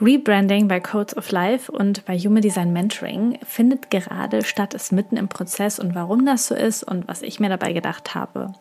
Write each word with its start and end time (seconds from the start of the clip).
Rebranding 0.00 0.68
bei 0.68 0.78
Codes 0.78 1.16
of 1.16 1.32
Life 1.32 1.72
und 1.72 2.04
bei 2.04 2.16
Human 2.16 2.40
Design 2.40 2.72
Mentoring 2.72 3.40
findet 3.44 3.90
gerade 3.90 4.44
statt, 4.44 4.72
ist 4.72 4.92
mitten 4.92 5.16
im 5.16 5.26
Prozess 5.26 5.80
und 5.80 5.96
warum 5.96 6.24
das 6.24 6.46
so 6.46 6.54
ist 6.54 6.84
und 6.84 7.08
was 7.08 7.22
ich 7.22 7.40
mir 7.40 7.48
dabei 7.48 7.72
gedacht 7.72 8.14
habe, 8.14 8.52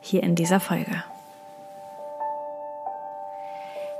hier 0.00 0.22
in 0.22 0.36
dieser 0.36 0.60
Folge. 0.60 1.02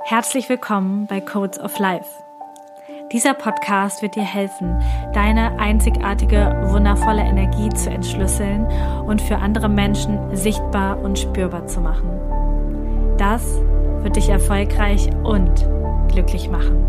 Herzlich 0.05 0.47
willkommen 0.47 1.07
bei 1.07 1.19
Codes 1.19 1.59
of 1.59 1.77
Life. 1.77 2.07
Dieser 3.11 3.33
Podcast 3.33 4.01
wird 4.01 4.15
dir 4.15 4.23
helfen, 4.23 4.81
deine 5.13 5.59
einzigartige, 5.59 6.69
wundervolle 6.69 7.21
Energie 7.21 7.67
zu 7.69 7.89
entschlüsseln 7.89 8.65
und 9.05 9.21
für 9.21 9.35
andere 9.35 9.67
Menschen 9.67 10.33
sichtbar 10.37 11.01
und 11.01 11.19
spürbar 11.19 11.67
zu 11.67 11.81
machen. 11.81 12.09
Das 13.17 13.43
wird 14.03 14.15
dich 14.15 14.29
erfolgreich 14.29 15.09
und 15.23 15.67
glücklich 16.07 16.49
machen. 16.49 16.85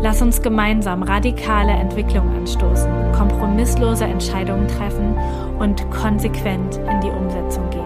Lass 0.00 0.20
uns 0.20 0.42
gemeinsam 0.42 1.02
radikale 1.02 1.72
Entwicklung 1.72 2.28
anstoßen, 2.36 2.90
kompromisslose 3.12 4.04
Entscheidungen 4.04 4.66
treffen 4.66 5.16
und 5.58 5.88
konsequent 5.90 6.76
in 6.76 7.00
die 7.00 7.10
Umsetzung 7.10 7.70
gehen. 7.70 7.82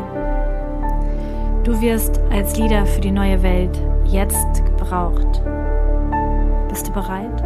Du 1.64 1.80
wirst 1.80 2.20
als 2.30 2.56
Leader 2.56 2.86
für 2.86 3.00
die 3.00 3.10
neue 3.10 3.42
Welt 3.42 3.76
jetzt 4.06 4.64
gebraucht. 4.64 5.42
Bist 6.68 6.88
du 6.88 6.92
bereit? 6.92 7.42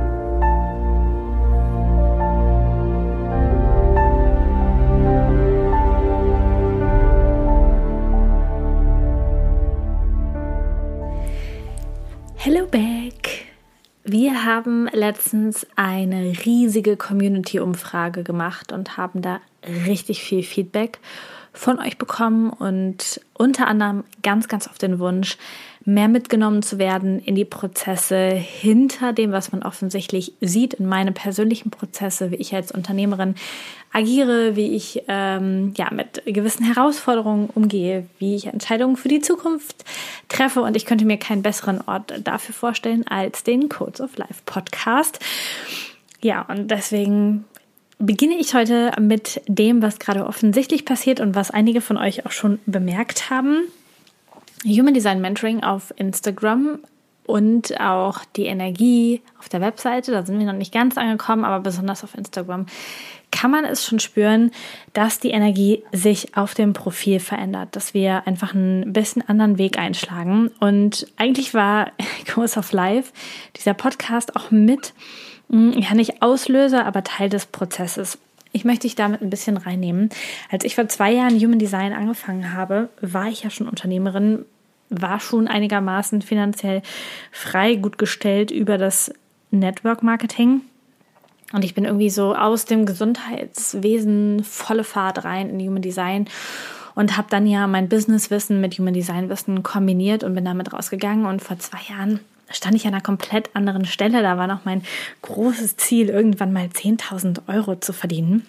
Hello 12.37 12.67
back! 12.67 12.90
Wir 14.41 14.47
haben 14.47 14.89
letztens 14.95 15.67
eine 15.77 16.33
riesige 16.47 16.97
Community-Umfrage 16.97 18.23
gemacht 18.23 18.73
und 18.73 18.97
haben 18.97 19.21
da 19.21 19.39
richtig 19.87 20.23
viel 20.23 20.43
Feedback 20.43 20.99
von 21.53 21.79
euch 21.79 21.99
bekommen 21.99 22.51
und 22.51 23.21
unter 23.35 23.67
anderem 23.67 24.05
ganz, 24.23 24.49
ganz 24.49 24.67
auf 24.69 24.79
den 24.79 24.99
Wunsch, 24.99 25.37
mehr 25.85 26.09
mitgenommen 26.09 26.63
zu 26.63 26.79
werden 26.79 27.21
in 27.21 27.35
die 27.35 27.45
Prozesse 27.45 28.31
hinter 28.31 29.13
dem, 29.13 29.33
was 29.33 29.51
man 29.51 29.63
offensichtlich 29.63 30.35
sieht, 30.41 30.75
in 30.75 30.87
meine 30.87 31.13
persönlichen 31.13 31.71
Prozesse, 31.71 32.31
wie 32.31 32.37
ich 32.37 32.55
als 32.55 32.71
Unternehmerin 32.71 33.35
agiere, 33.93 34.57
wie 34.57 34.75
ich 34.77 35.03
ähm, 35.09 35.73
ja 35.77 35.89
mit 35.91 36.23
gewissen 36.27 36.65
Herausforderungen 36.65 37.49
umgehe, 37.55 38.07
wie 38.19 38.37
ich 38.37 38.47
Entscheidungen 38.47 38.97
für 38.97 39.09
die 39.09 39.21
Zukunft 39.21 39.85
treffe. 40.29 40.61
Und 40.61 40.77
ich 40.77 40.85
könnte 40.85 41.07
mir 41.07 41.17
keinen 41.17 41.43
besseren 41.43 41.81
Ort 41.87 42.13
dafür 42.23 42.55
vorstellen 42.55 43.07
als 43.09 43.43
den 43.43 43.69
Codes 43.69 44.01
of 44.01 44.17
Life 44.19 44.43
Podcast. 44.45 45.19
Ja, 46.23 46.43
und 46.43 46.71
deswegen 46.71 47.47
beginne 48.01 48.37
ich 48.37 48.55
heute 48.55 48.93
mit 49.01 49.43
dem, 49.47 49.83
was 49.83 49.99
gerade 49.99 50.27
offensichtlich 50.27 50.85
passiert 50.85 51.21
und 51.21 51.35
was 51.35 51.51
einige 51.51 51.81
von 51.81 51.97
euch 51.97 52.27
auch 52.27 52.33
schon 52.33 52.59
bemerkt 52.67 53.31
haben. 53.31 53.63
Human 54.65 54.95
Design 54.95 55.21
Mentoring 55.21 55.63
auf 55.63 55.93
Instagram 55.97 56.81
und 57.27 57.79
auch 57.81 58.25
die 58.37 58.47
Energie 58.47 59.23
auf 59.39 59.49
der 59.49 59.61
Webseite, 59.61 60.11
da 60.11 60.25
sind 60.25 60.39
wir 60.39 60.47
noch 60.47 60.53
nicht 60.53 60.73
ganz 60.73 60.99
angekommen, 60.99 61.45
aber 61.45 61.61
besonders 61.61 62.03
auf 62.03 62.17
Instagram 62.17 62.67
kann 63.31 63.51
man 63.51 63.65
es 63.65 63.87
schon 63.87 64.01
spüren, 64.01 64.51
dass 64.93 65.21
die 65.21 65.31
Energie 65.31 65.85
sich 65.93 66.37
auf 66.37 66.55
dem 66.55 66.73
Profil 66.73 67.21
verändert, 67.21 67.77
dass 67.77 67.95
wir 67.95 68.27
einfach 68.27 68.55
einen 68.55 68.93
bisschen 68.93 69.23
anderen 69.29 69.59
Weg 69.59 69.79
einschlagen. 69.79 70.51
Und 70.59 71.07
eigentlich 71.17 71.55
war 71.55 71.93
Course 72.33 72.59
of 72.59 72.73
Life, 72.73 73.13
dieser 73.57 73.75
Podcast 73.75 74.35
auch 74.35 74.51
mit, 74.51 74.93
ja 75.51 75.95
nicht 75.95 76.23
Auslöser, 76.23 76.87
aber 76.87 77.03
Teil 77.05 77.29
des 77.29 77.47
Prozesses. 77.47 78.19
Ich 78.53 78.65
möchte 78.65 78.83
dich 78.83 78.95
damit 78.95 79.21
ein 79.21 79.31
bisschen 79.31 79.57
reinnehmen. 79.57 80.11
Als 80.51 80.65
ich 80.65 80.75
vor 80.75 80.89
zwei 80.89 81.13
Jahren 81.13 81.39
Human 81.39 81.59
Design 81.59 81.93
angefangen 81.93 82.53
habe, 82.53 82.89
war 83.01 83.29
ich 83.29 83.45
ja 83.45 83.51
schon 83.51 83.69
Unternehmerin, 83.69 84.45
war 84.89 85.21
schon 85.21 85.47
einigermaßen 85.47 86.23
finanziell 86.23 86.83
frei, 87.31 87.77
gut 87.77 87.97
gestellt 87.99 88.51
über 88.51 88.77
das 88.77 89.13
Network 89.51 90.03
Marketing. 90.03 90.63
Und 91.53 91.65
ich 91.65 91.75
bin 91.75 91.85
irgendwie 91.85 92.11
so 92.11 92.35
aus 92.35 92.65
dem 92.65 92.87
Gesundheitswesen 92.87 94.45
volle 94.45 94.85
Fahrt 94.85 95.25
rein 95.25 95.51
in 95.51 95.67
Human 95.67 95.83
Design 95.83 96.29
und 96.95 97.17
habe 97.17 97.29
dann 97.31 97.47
ja 97.47 97.67
mein 97.67 97.89
Businesswissen 97.89 98.61
mit 98.61 98.79
Human 98.79 98.95
Design 98.95 99.29
Wissen 99.29 99.63
kombiniert 99.63 100.25
und 100.25 100.35
bin 100.35 100.45
damit 100.45 100.73
rausgegangen. 100.73 101.27
Und 101.27 101.43
vor 101.43 101.59
zwei 101.59 101.81
Jahren 101.89 102.21
stand 102.51 102.77
ich 102.77 102.87
an 102.87 102.95
einer 102.95 103.03
komplett 103.03 103.55
anderen 103.55 103.85
Stelle. 103.85 104.23
Da 104.23 104.37
war 104.37 104.47
noch 104.47 104.65
mein 104.65 104.83
großes 105.23 105.77
Ziel, 105.77 106.09
irgendwann 106.09 106.53
mal 106.53 106.67
10.000 106.67 107.49
Euro 107.49 107.77
zu 107.77 107.93
verdienen. 107.93 108.47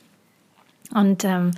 Und 0.94 1.24
ähm, 1.24 1.52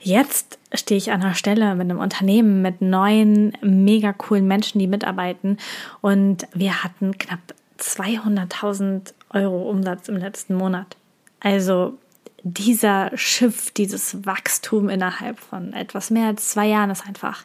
jetzt 0.00 0.58
stehe 0.72 0.98
ich 0.98 1.12
an 1.12 1.22
einer 1.22 1.34
Stelle 1.34 1.74
mit 1.74 1.90
einem 1.90 1.98
Unternehmen 1.98 2.62
mit 2.62 2.80
neuen, 2.80 3.52
mega 3.60 4.12
coolen 4.12 4.46
Menschen, 4.46 4.78
die 4.78 4.86
mitarbeiten. 4.86 5.58
Und 6.00 6.46
wir 6.54 6.82
hatten 6.82 7.18
knapp 7.18 7.40
200.000 7.78 9.12
Euro 9.30 9.68
Umsatz 9.68 10.08
im 10.08 10.16
letzten 10.16 10.54
Monat. 10.54 10.96
Also 11.40 11.98
dieser 12.42 13.10
Schiff, 13.16 13.70
dieses 13.72 14.24
Wachstum 14.26 14.88
innerhalb 14.88 15.38
von 15.38 15.72
etwas 15.72 16.10
mehr 16.10 16.26
als 16.26 16.50
zwei 16.50 16.66
Jahren 16.66 16.90
ist 16.90 17.06
einfach 17.06 17.44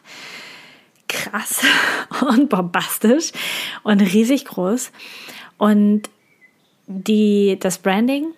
krass 1.18 1.62
und 2.28 2.48
bombastisch 2.48 3.32
und 3.82 4.00
riesig 4.00 4.44
groß. 4.44 4.92
Und 5.56 6.08
die, 6.86 7.58
das 7.60 7.78
Branding, 7.78 8.28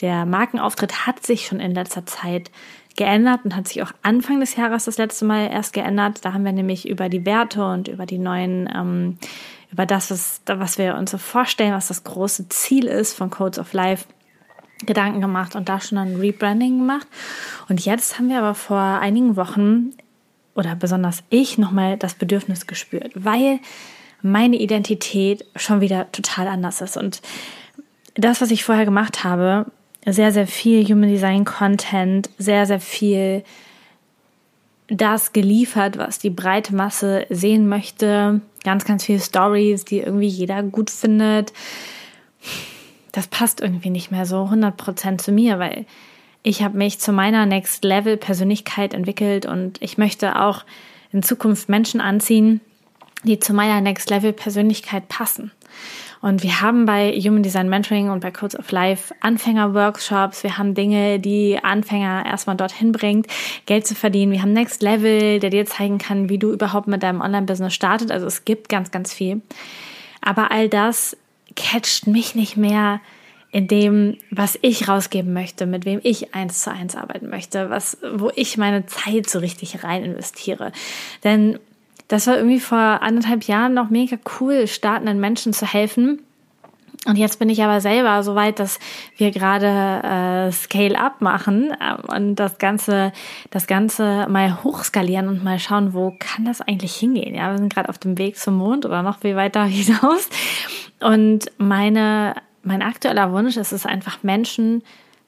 der 0.00 0.26
Markenauftritt 0.26 1.06
hat 1.06 1.24
sich 1.24 1.46
schon 1.46 1.60
in 1.60 1.74
letzter 1.74 2.04
Zeit 2.04 2.50
geändert 2.96 3.40
und 3.44 3.56
hat 3.56 3.68
sich 3.68 3.82
auch 3.82 3.92
Anfang 4.02 4.40
des 4.40 4.56
Jahres 4.56 4.84
das 4.84 4.98
letzte 4.98 5.24
Mal 5.24 5.50
erst 5.50 5.72
geändert. 5.72 6.24
Da 6.24 6.32
haben 6.32 6.44
wir 6.44 6.52
nämlich 6.52 6.88
über 6.88 7.08
die 7.08 7.24
Werte 7.26 7.64
und 7.64 7.88
über 7.88 8.06
die 8.06 8.18
neuen, 8.18 8.68
ähm, 8.72 9.18
über 9.72 9.86
das, 9.86 10.10
was, 10.10 10.42
was 10.46 10.78
wir 10.78 10.94
uns 10.96 11.10
so 11.10 11.18
vorstellen, 11.18 11.72
was 11.72 11.88
das 11.88 12.04
große 12.04 12.48
Ziel 12.50 12.86
ist 12.86 13.16
von 13.16 13.30
Codes 13.30 13.58
of 13.58 13.72
Life, 13.72 14.06
Gedanken 14.86 15.20
gemacht 15.20 15.56
und 15.56 15.68
da 15.68 15.80
schon 15.80 15.98
ein 15.98 16.16
Rebranding 16.16 16.78
gemacht. 16.78 17.06
Und 17.68 17.84
jetzt 17.84 18.18
haben 18.18 18.28
wir 18.28 18.38
aber 18.38 18.54
vor 18.54 18.78
einigen 18.78 19.36
Wochen 19.36 19.92
oder 20.54 20.74
besonders 20.74 21.22
ich 21.30 21.58
nochmal 21.58 21.96
das 21.96 22.14
Bedürfnis 22.14 22.66
gespürt, 22.66 23.12
weil 23.14 23.60
meine 24.22 24.56
Identität 24.56 25.44
schon 25.56 25.80
wieder 25.80 26.10
total 26.12 26.48
anders 26.48 26.80
ist. 26.80 26.96
Und 26.96 27.20
das, 28.14 28.40
was 28.40 28.50
ich 28.50 28.64
vorher 28.64 28.84
gemacht 28.84 29.24
habe, 29.24 29.66
sehr, 30.06 30.32
sehr 30.32 30.46
viel 30.46 30.84
Human 30.84 31.10
Design 31.10 31.44
Content, 31.44 32.30
sehr, 32.38 32.66
sehr 32.66 32.80
viel 32.80 33.42
das 34.88 35.32
geliefert, 35.32 35.98
was 35.98 36.18
die 36.18 36.30
breite 36.30 36.74
Masse 36.74 37.26
sehen 37.30 37.68
möchte. 37.68 38.40
Ganz, 38.64 38.84
ganz 38.84 39.04
viele 39.04 39.20
Stories, 39.20 39.84
die 39.84 40.00
irgendwie 40.00 40.28
jeder 40.28 40.62
gut 40.62 40.90
findet. 40.90 41.52
Das 43.12 43.26
passt 43.26 43.60
irgendwie 43.60 43.90
nicht 43.90 44.10
mehr 44.10 44.26
so 44.26 44.44
100% 44.44 45.18
zu 45.18 45.32
mir, 45.32 45.58
weil 45.58 45.86
ich 46.44 46.62
habe 46.62 46.76
mich 46.76 47.00
zu 47.00 47.10
meiner 47.10 47.46
Next 47.46 47.82
Level 47.84 48.16
Persönlichkeit 48.18 48.94
entwickelt 48.94 49.46
und 49.46 49.82
ich 49.82 49.98
möchte 49.98 50.40
auch 50.40 50.64
in 51.10 51.22
Zukunft 51.22 51.70
Menschen 51.70 52.00
anziehen, 52.00 52.60
die 53.24 53.40
zu 53.40 53.54
meiner 53.54 53.80
Next 53.80 54.10
Level 54.10 54.34
Persönlichkeit 54.34 55.08
passen. 55.08 55.50
Und 56.20 56.42
wir 56.42 56.60
haben 56.60 56.84
bei 56.84 57.12
Human 57.12 57.42
Design 57.42 57.68
Mentoring 57.68 58.10
und 58.10 58.20
bei 58.20 58.30
Codes 58.30 58.58
of 58.58 58.70
Life 58.70 59.14
Anfänger-Workshops. 59.20 60.42
Wir 60.42 60.58
haben 60.58 60.74
Dinge, 60.74 61.18
die 61.18 61.58
Anfänger 61.62 62.24
erstmal 62.26 62.56
dorthin 62.56 62.92
bringt, 62.92 63.26
Geld 63.64 63.86
zu 63.86 63.94
verdienen. 63.94 64.32
Wir 64.32 64.42
haben 64.42 64.52
Next 64.52 64.82
Level, 64.82 65.40
der 65.40 65.48
dir 65.48 65.64
zeigen 65.64 65.96
kann, 65.96 66.28
wie 66.28 66.38
du 66.38 66.52
überhaupt 66.52 66.88
mit 66.88 67.02
deinem 67.02 67.22
Online-Business 67.22 67.72
startet. 67.72 68.10
Also 68.10 68.26
es 68.26 68.44
gibt 68.44 68.68
ganz, 68.68 68.90
ganz 68.90 69.14
viel. 69.14 69.40
Aber 70.20 70.50
all 70.50 70.68
das 70.68 71.16
catcht 71.56 72.06
mich 72.06 72.34
nicht 72.34 72.56
mehr 72.56 73.00
in 73.54 73.68
dem, 73.68 74.16
was 74.32 74.58
ich 74.62 74.88
rausgeben 74.88 75.32
möchte, 75.32 75.64
mit 75.66 75.84
wem 75.84 76.00
ich 76.02 76.34
eins 76.34 76.64
zu 76.64 76.72
eins 76.72 76.96
arbeiten 76.96 77.30
möchte, 77.30 77.70
was, 77.70 77.96
wo 78.12 78.32
ich 78.34 78.58
meine 78.58 78.84
Zeit 78.86 79.30
so 79.30 79.38
richtig 79.38 79.84
rein 79.84 80.02
investiere. 80.02 80.72
Denn 81.22 81.60
das 82.08 82.26
war 82.26 82.36
irgendwie 82.36 82.58
vor 82.58 82.76
anderthalb 82.76 83.44
Jahren 83.44 83.72
noch 83.72 83.90
mega 83.90 84.16
cool, 84.40 84.66
startenden 84.66 85.20
Menschen 85.20 85.52
zu 85.52 85.72
helfen. 85.72 86.18
Und 87.06 87.14
jetzt 87.14 87.38
bin 87.38 87.48
ich 87.48 87.62
aber 87.62 87.80
selber 87.80 88.24
so 88.24 88.34
weit, 88.34 88.58
dass 88.58 88.80
wir 89.18 89.30
gerade 89.30 90.48
äh, 90.48 90.50
Scale-up 90.50 91.20
machen 91.20 91.70
äh, 91.70 92.16
und 92.16 92.34
das 92.34 92.58
Ganze, 92.58 93.12
das 93.50 93.68
Ganze 93.68 94.26
mal 94.28 94.64
hochskalieren 94.64 95.28
und 95.28 95.44
mal 95.44 95.60
schauen, 95.60 95.94
wo 95.94 96.12
kann 96.18 96.44
das 96.44 96.60
eigentlich 96.60 96.96
hingehen. 96.96 97.36
Ja, 97.36 97.52
wir 97.52 97.58
sind 97.58 97.72
gerade 97.72 97.88
auf 97.88 97.98
dem 97.98 98.18
Weg 98.18 98.36
zum 98.36 98.56
Mond 98.56 98.84
oder 98.84 99.02
noch 99.04 99.20
viel 99.20 99.36
weiter 99.36 99.64
hinaus. 99.64 100.28
Und 100.98 101.52
meine 101.58 102.34
mein 102.64 102.82
aktueller 102.82 103.32
Wunsch 103.32 103.56
ist 103.56 103.72
es 103.72 103.86
einfach, 103.86 104.22
Menschen 104.22 104.82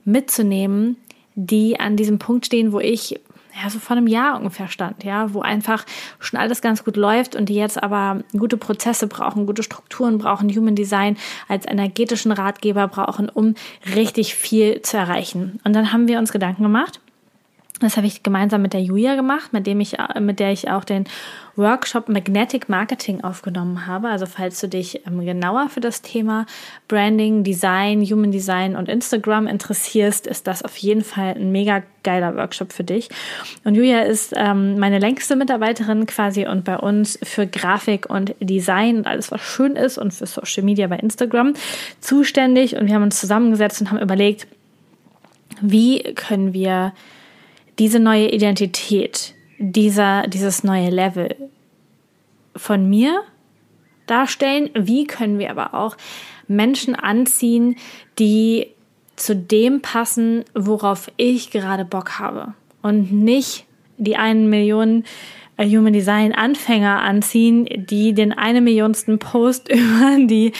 mitzunehmen, 0.04 0.96
die 1.34 1.78
an 1.78 1.96
diesem 1.96 2.18
Punkt 2.18 2.46
stehen, 2.46 2.72
wo 2.72 2.80
ich 2.80 3.20
ja, 3.62 3.70
so 3.70 3.78
vor 3.78 3.96
einem 3.96 4.06
Jahr 4.06 4.36
ungefähr 4.36 4.68
stand, 4.68 5.02
ja, 5.02 5.32
wo 5.32 5.40
einfach 5.40 5.86
schon 6.18 6.38
alles 6.38 6.60
ganz 6.60 6.84
gut 6.84 6.96
läuft 6.96 7.34
und 7.34 7.48
die 7.48 7.54
jetzt 7.54 7.82
aber 7.82 8.22
gute 8.36 8.58
Prozesse 8.58 9.06
brauchen, 9.06 9.46
gute 9.46 9.62
Strukturen 9.62 10.18
brauchen, 10.18 10.54
Human 10.54 10.74
Design 10.74 11.16
als 11.48 11.66
energetischen 11.66 12.32
Ratgeber 12.32 12.86
brauchen, 12.88 13.30
um 13.30 13.54
richtig 13.94 14.34
viel 14.34 14.82
zu 14.82 14.98
erreichen. 14.98 15.58
Und 15.64 15.74
dann 15.74 15.92
haben 15.92 16.06
wir 16.06 16.18
uns 16.18 16.32
Gedanken 16.32 16.64
gemacht, 16.64 17.00
das 17.80 17.96
habe 17.96 18.06
ich 18.06 18.22
gemeinsam 18.22 18.62
mit 18.62 18.72
der 18.72 18.80
Julia 18.80 19.16
gemacht, 19.16 19.52
mit 19.52 19.66
dem 19.66 19.80
ich, 19.80 19.96
mit 20.18 20.40
der 20.40 20.52
ich 20.52 20.70
auch 20.70 20.84
den 20.84 21.04
Workshop 21.56 22.08
Magnetic 22.08 22.68
Marketing 22.68 23.22
aufgenommen 23.22 23.86
habe. 23.86 24.08
Also 24.08 24.26
falls 24.26 24.60
du 24.60 24.68
dich 24.68 25.06
ähm, 25.06 25.24
genauer 25.24 25.68
für 25.68 25.80
das 25.80 26.02
Thema 26.02 26.46
Branding, 26.88 27.44
Design, 27.44 28.02
Human 28.02 28.30
Design 28.30 28.76
und 28.76 28.88
Instagram 28.88 29.46
interessierst, 29.46 30.26
ist 30.26 30.46
das 30.46 30.62
auf 30.62 30.76
jeden 30.76 31.02
Fall 31.02 31.34
ein 31.34 31.52
mega 31.52 31.82
geiler 32.02 32.36
Workshop 32.36 32.72
für 32.72 32.84
dich. 32.84 33.08
Und 33.64 33.74
Julia 33.74 34.02
ist 34.02 34.32
ähm, 34.36 34.78
meine 34.78 34.98
längste 34.98 35.36
Mitarbeiterin 35.36 36.06
quasi 36.06 36.46
und 36.46 36.64
bei 36.64 36.78
uns 36.78 37.18
für 37.22 37.46
Grafik 37.46 38.08
und 38.08 38.34
Design 38.40 38.98
und 38.98 39.06
alles, 39.06 39.30
was 39.30 39.40
schön 39.40 39.76
ist 39.76 39.98
und 39.98 40.12
für 40.14 40.26
Social 40.26 40.62
Media 40.62 40.86
bei 40.86 40.96
Instagram 40.96 41.54
zuständig. 42.00 42.76
Und 42.76 42.86
wir 42.86 42.94
haben 42.94 43.02
uns 43.02 43.20
zusammengesetzt 43.20 43.80
und 43.80 43.90
haben 43.90 44.00
überlegt, 44.00 44.46
wie 45.60 46.02
können 46.14 46.52
wir 46.52 46.92
diese 47.78 48.00
neue 48.00 48.30
Identität, 48.30 49.34
dieser, 49.58 50.26
dieses 50.26 50.64
neue 50.64 50.90
Level 50.90 51.34
von 52.54 52.88
mir 52.88 53.22
darstellen? 54.06 54.70
Wie 54.74 55.06
können 55.06 55.38
wir 55.38 55.50
aber 55.50 55.74
auch 55.74 55.96
Menschen 56.48 56.94
anziehen, 56.94 57.76
die 58.18 58.68
zu 59.16 59.34
dem 59.34 59.80
passen, 59.80 60.44
worauf 60.54 61.10
ich 61.16 61.50
gerade 61.50 61.84
Bock 61.84 62.18
habe 62.18 62.54
und 62.82 63.12
nicht 63.12 63.64
die 63.98 64.16
einen 64.16 64.50
Millionen 64.50 65.04
äh, 65.56 65.66
Human 65.66 65.92
Design 65.92 66.32
Anfänger 66.32 67.00
anziehen, 67.00 67.66
die 67.74 68.12
den 68.12 68.32
eine 68.32 68.60
Millionsten 68.60 69.18
Post 69.18 69.68
über 69.72 70.16
die 70.26 70.52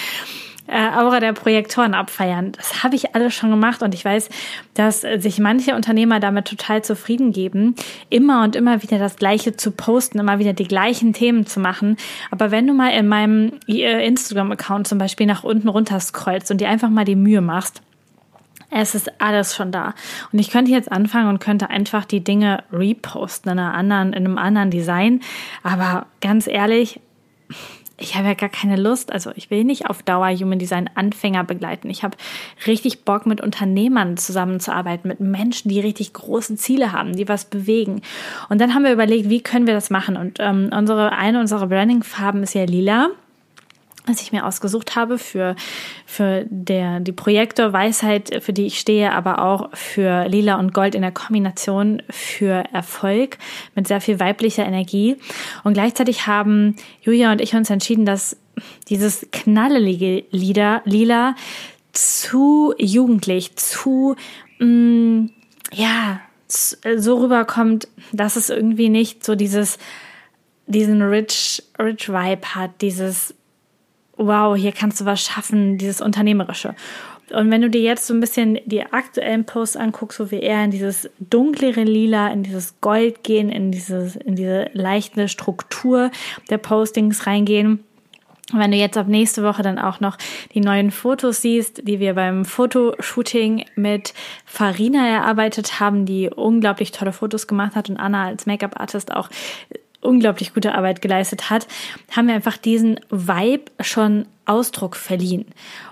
äh, 0.66 0.90
Aura 0.96 1.20
der 1.20 1.32
Projektoren 1.32 1.94
abfeiern. 1.94 2.52
Das 2.52 2.82
habe 2.82 2.96
ich 2.96 3.14
alles 3.14 3.34
schon 3.34 3.50
gemacht 3.50 3.82
und 3.82 3.94
ich 3.94 4.04
weiß, 4.04 4.28
dass 4.74 5.00
sich 5.00 5.38
manche 5.38 5.74
Unternehmer 5.74 6.20
damit 6.20 6.46
total 6.46 6.82
zufrieden 6.82 7.32
geben, 7.32 7.74
immer 8.10 8.42
und 8.44 8.56
immer 8.56 8.82
wieder 8.82 8.98
das 8.98 9.16
Gleiche 9.16 9.56
zu 9.56 9.70
posten, 9.70 10.18
immer 10.18 10.38
wieder 10.38 10.52
die 10.52 10.68
gleichen 10.68 11.12
Themen 11.12 11.46
zu 11.46 11.60
machen. 11.60 11.96
Aber 12.30 12.50
wenn 12.50 12.66
du 12.66 12.74
mal 12.74 12.90
in 12.90 13.08
meinem 13.08 13.52
äh, 13.68 14.06
Instagram-Account 14.06 14.86
zum 14.86 14.98
Beispiel 14.98 15.26
nach 15.26 15.44
unten 15.44 15.68
runter 15.68 16.00
scrollst 16.00 16.50
und 16.50 16.60
dir 16.60 16.68
einfach 16.68 16.90
mal 16.90 17.04
die 17.04 17.16
Mühe 17.16 17.40
machst, 17.40 17.82
es 18.70 18.94
ist 18.94 19.20
alles 19.20 19.54
schon 19.54 19.70
da. 19.70 19.94
Und 20.32 20.38
ich 20.38 20.50
könnte 20.50 20.70
jetzt 20.70 20.90
anfangen 20.90 21.28
und 21.28 21.38
könnte 21.38 21.70
einfach 21.70 22.04
die 22.04 22.22
Dinge 22.22 22.64
reposten 22.72 23.52
in, 23.52 23.58
einer 23.58 23.74
anderen, 23.74 24.12
in 24.12 24.24
einem 24.26 24.38
anderen 24.38 24.70
Design. 24.70 25.20
Aber 25.62 26.06
ganz 26.20 26.46
ehrlich, 26.46 27.00
ich 27.98 28.14
habe 28.14 28.28
ja 28.28 28.34
gar 28.34 28.48
keine 28.48 28.76
Lust, 28.76 29.10
also 29.10 29.30
ich 29.36 29.50
will 29.50 29.64
nicht 29.64 29.88
auf 29.88 30.02
Dauer 30.02 30.30
Human 30.30 30.58
Design 30.58 30.90
Anfänger 30.94 31.44
begleiten. 31.44 31.88
Ich 31.88 32.02
habe 32.02 32.16
richtig 32.66 33.04
Bock, 33.04 33.26
mit 33.26 33.40
Unternehmern 33.40 34.16
zusammenzuarbeiten, 34.16 35.08
mit 35.08 35.20
Menschen, 35.20 35.70
die 35.70 35.80
richtig 35.80 36.12
große 36.12 36.56
Ziele 36.56 36.92
haben, 36.92 37.16
die 37.16 37.28
was 37.28 37.46
bewegen. 37.46 38.02
Und 38.48 38.60
dann 38.60 38.74
haben 38.74 38.84
wir 38.84 38.92
überlegt, 38.92 39.30
wie 39.30 39.40
können 39.40 39.66
wir 39.66 39.74
das 39.74 39.90
machen? 39.90 40.16
Und 40.16 40.38
ähm, 40.40 40.70
unsere 40.76 41.12
eine 41.12 41.40
unserer 41.40 41.66
Branding-Farben 41.66 42.42
ist 42.42 42.54
ja 42.54 42.64
lila 42.64 43.10
was 44.06 44.22
ich 44.22 44.32
mir 44.32 44.46
ausgesucht 44.46 44.96
habe 44.96 45.18
für, 45.18 45.56
für 46.06 46.46
der, 46.48 47.00
die 47.00 47.12
Projektor 47.12 47.72
Weisheit, 47.72 48.42
für 48.42 48.52
die 48.52 48.66
ich 48.66 48.78
stehe, 48.78 49.12
aber 49.12 49.42
auch 49.42 49.70
für 49.74 50.26
Lila 50.28 50.56
und 50.56 50.72
Gold 50.72 50.94
in 50.94 51.02
der 51.02 51.12
Kombination 51.12 52.02
für 52.08 52.64
Erfolg 52.72 53.38
mit 53.74 53.88
sehr 53.88 54.00
viel 54.00 54.20
weiblicher 54.20 54.64
Energie. 54.64 55.16
Und 55.64 55.74
gleichzeitig 55.74 56.26
haben 56.26 56.76
Julia 57.02 57.32
und 57.32 57.40
ich 57.40 57.54
uns 57.54 57.70
entschieden, 57.70 58.06
dass 58.06 58.36
dieses 58.88 59.26
knallelige 59.32 60.24
Lieder, 60.30 60.82
Lila 60.84 61.34
zu 61.92 62.74
jugendlich, 62.78 63.56
zu, 63.56 64.16
mh, 64.58 64.66
mm, 64.66 65.30
ja, 65.72 66.20
so 66.48 67.18
rüberkommt, 67.18 67.88
dass 68.12 68.36
es 68.36 68.50
irgendwie 68.50 68.88
nicht 68.88 69.24
so 69.24 69.34
dieses, 69.34 69.78
diesen 70.66 71.02
rich, 71.02 71.62
rich 71.78 72.08
Vibe 72.08 72.54
hat, 72.54 72.70
dieses 72.80 73.34
wow, 74.16 74.56
hier 74.56 74.72
kannst 74.72 75.00
du 75.00 75.04
was 75.04 75.22
schaffen, 75.22 75.78
dieses 75.78 76.00
Unternehmerische. 76.00 76.74
Und 77.32 77.50
wenn 77.50 77.60
du 77.60 77.68
dir 77.68 77.80
jetzt 77.80 78.06
so 78.06 78.14
ein 78.14 78.20
bisschen 78.20 78.60
die 78.66 78.82
aktuellen 78.82 79.44
Posts 79.44 79.76
anguckst, 79.76 80.20
wo 80.20 80.30
wir 80.30 80.42
eher 80.42 80.62
in 80.64 80.70
dieses 80.70 81.10
dunklere 81.18 81.82
Lila, 81.82 82.28
in 82.28 82.44
dieses 82.44 82.80
Gold 82.80 83.24
gehen, 83.24 83.48
in, 83.48 83.72
dieses, 83.72 84.14
in 84.14 84.36
diese 84.36 84.70
leichte 84.74 85.28
Struktur 85.28 86.12
der 86.50 86.58
Postings 86.58 87.26
reingehen, 87.26 87.82
wenn 88.52 88.70
du 88.70 88.76
jetzt 88.76 88.96
ab 88.96 89.08
nächste 89.08 89.42
Woche 89.42 89.62
dann 89.62 89.80
auch 89.80 89.98
noch 89.98 90.16
die 90.54 90.60
neuen 90.60 90.92
Fotos 90.92 91.42
siehst, 91.42 91.88
die 91.88 91.98
wir 91.98 92.14
beim 92.14 92.44
Fotoshooting 92.44 93.64
mit 93.74 94.14
Farina 94.44 95.08
erarbeitet 95.08 95.80
haben, 95.80 96.06
die 96.06 96.30
unglaublich 96.30 96.92
tolle 96.92 97.12
Fotos 97.12 97.48
gemacht 97.48 97.74
hat 97.74 97.90
und 97.90 97.96
Anna 97.96 98.26
als 98.26 98.46
Make-up-Artist 98.46 99.12
auch 99.12 99.30
unglaublich 100.06 100.54
gute 100.54 100.74
Arbeit 100.74 101.02
geleistet 101.02 101.50
hat, 101.50 101.66
haben 102.14 102.28
wir 102.28 102.34
einfach 102.34 102.56
diesen 102.56 103.00
Vibe 103.10 103.70
schon 103.80 104.26
Ausdruck 104.44 104.96
verliehen. 104.96 105.46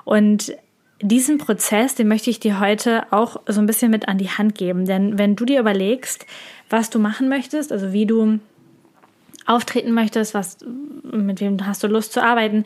Und 0.04 0.54
diesen 1.00 1.38
Prozess, 1.38 1.94
den 1.94 2.08
möchte 2.08 2.30
ich 2.30 2.40
dir 2.40 2.60
heute 2.60 3.12
auch 3.12 3.40
so 3.46 3.60
ein 3.60 3.66
bisschen 3.66 3.90
mit 3.90 4.08
an 4.08 4.18
die 4.18 4.30
Hand 4.30 4.54
geben. 4.54 4.86
Denn 4.86 5.18
wenn 5.18 5.36
du 5.36 5.44
dir 5.44 5.60
überlegst, 5.60 6.24
was 6.70 6.90
du 6.90 6.98
machen 6.98 7.28
möchtest, 7.28 7.72
also 7.72 7.92
wie 7.92 8.06
du 8.06 8.38
auftreten 9.46 9.92
möchtest, 9.92 10.32
was, 10.32 10.58
mit 11.02 11.40
wem 11.40 11.66
hast 11.66 11.82
du 11.82 11.88
Lust 11.88 12.12
zu 12.12 12.22
arbeiten, 12.22 12.64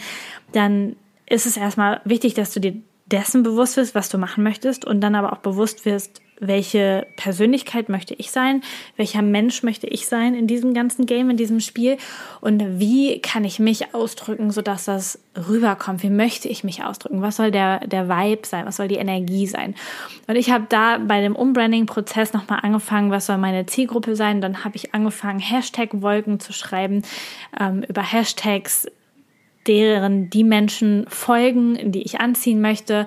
dann 0.52 0.96
ist 1.26 1.46
es 1.46 1.56
erstmal 1.56 2.00
wichtig, 2.04 2.34
dass 2.34 2.52
du 2.52 2.60
dir 2.60 2.74
dessen 3.06 3.42
bewusst 3.42 3.76
wirst, 3.76 3.94
was 3.94 4.08
du 4.08 4.18
machen 4.18 4.44
möchtest 4.44 4.84
und 4.84 5.00
dann 5.00 5.14
aber 5.14 5.32
auch 5.32 5.38
bewusst 5.38 5.84
wirst, 5.84 6.20
welche 6.40 7.06
Persönlichkeit 7.16 7.88
möchte 7.88 8.14
ich 8.14 8.30
sein, 8.30 8.62
welcher 8.96 9.22
Mensch 9.22 9.62
möchte 9.62 9.86
ich 9.86 10.06
sein 10.06 10.34
in 10.34 10.46
diesem 10.46 10.74
ganzen 10.74 11.06
Game, 11.06 11.30
in 11.30 11.36
diesem 11.36 11.60
Spiel? 11.60 11.96
Und 12.40 12.80
wie 12.80 13.20
kann 13.20 13.44
ich 13.44 13.58
mich 13.58 13.94
ausdrücken, 13.94 14.50
sodass 14.50 14.84
das 14.84 15.18
rüberkommt, 15.36 16.02
wie 16.02 16.10
möchte 16.10 16.48
ich 16.48 16.64
mich 16.64 16.84
ausdrücken, 16.84 17.22
was 17.22 17.36
soll 17.36 17.50
der, 17.50 17.80
der 17.86 18.08
Vibe 18.08 18.46
sein, 18.46 18.66
was 18.66 18.76
soll 18.76 18.88
die 18.88 18.96
Energie 18.96 19.46
sein. 19.46 19.74
Und 20.26 20.36
ich 20.36 20.50
habe 20.50 20.66
da 20.68 20.98
bei 20.98 21.20
dem 21.20 21.36
Umbranding-Prozess 21.36 22.32
nochmal 22.32 22.60
angefangen, 22.62 23.10
was 23.10 23.26
soll 23.26 23.38
meine 23.38 23.66
Zielgruppe 23.66 24.16
sein, 24.16 24.40
dann 24.40 24.64
habe 24.64 24.76
ich 24.76 24.94
angefangen, 24.94 25.38
Hashtag-Wolken 25.38 26.40
zu 26.40 26.52
schreiben, 26.52 27.02
ähm, 27.58 27.84
über 27.88 28.02
Hashtags 28.02 28.88
deren 29.68 30.30
die 30.30 30.44
Menschen 30.44 31.04
folgen, 31.08 31.92
die 31.92 32.02
ich 32.02 32.20
anziehen 32.20 32.60
möchte. 32.60 33.06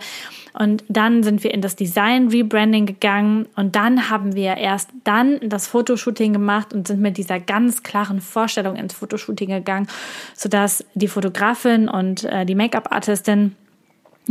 Und 0.53 0.83
dann 0.89 1.23
sind 1.23 1.43
wir 1.43 1.53
in 1.53 1.61
das 1.61 1.75
Design 1.75 2.27
Rebranding 2.27 2.85
gegangen 2.85 3.47
und 3.55 3.75
dann 3.75 4.09
haben 4.09 4.35
wir 4.35 4.57
erst 4.57 4.89
dann 5.05 5.39
das 5.41 5.67
Fotoshooting 5.67 6.33
gemacht 6.33 6.73
und 6.73 6.87
sind 6.87 7.01
mit 7.01 7.17
dieser 7.17 7.39
ganz 7.39 7.83
klaren 7.83 8.19
Vorstellung 8.19 8.75
ins 8.75 8.93
Fotoshooting 8.93 9.49
gegangen, 9.49 9.87
sodass 10.35 10.85
die 10.93 11.07
Fotografin 11.07 11.87
und 11.87 12.25
äh, 12.25 12.45
die 12.45 12.55
Make-up-Artistin 12.55 13.55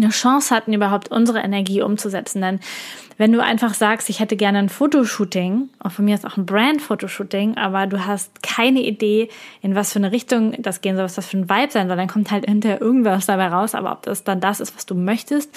eine 0.02 0.11
Chance 0.11 0.54
hatten, 0.54 0.73
überhaupt 0.73 1.11
unsere 1.11 1.40
Energie 1.40 1.83
umzusetzen. 1.83 2.40
Denn 2.40 2.61
wenn 3.21 3.33
du 3.33 3.42
einfach 3.42 3.75
sagst, 3.75 4.09
ich 4.09 4.19
hätte 4.19 4.35
gerne 4.35 4.59
ein 4.59 4.71
Fotoshooting, 4.71 5.69
und 5.83 5.92
von 5.92 6.04
mir 6.07 6.14
ist 6.14 6.26
auch 6.26 6.38
ein 6.38 6.47
Brand-Fotoshooting, 6.47 7.59
aber 7.59 7.87
du 7.87 8.07
hast 8.07 8.42
keine 8.42 8.80
Idee, 8.80 9.28
in 9.61 9.75
was 9.75 9.92
für 9.92 9.99
eine 9.99 10.11
Richtung 10.11 10.54
das 10.62 10.80
gehen 10.80 10.97
soll, 10.97 11.04
was 11.04 11.16
das 11.16 11.26
für 11.26 11.37
ein 11.37 11.50
Vibe 11.50 11.71
sein 11.71 11.88
soll, 11.88 11.99
dann 11.99 12.09
kommt 12.09 12.30
halt 12.30 12.47
hinterher 12.47 12.80
irgendwas 12.80 13.26
dabei 13.26 13.49
raus, 13.49 13.75
aber 13.75 13.92
ob 13.92 14.02
das 14.04 14.25
dann 14.25 14.40
das 14.40 14.61
ist, 14.61 14.75
was 14.75 14.87
du 14.87 14.95
möchtest, 14.95 15.54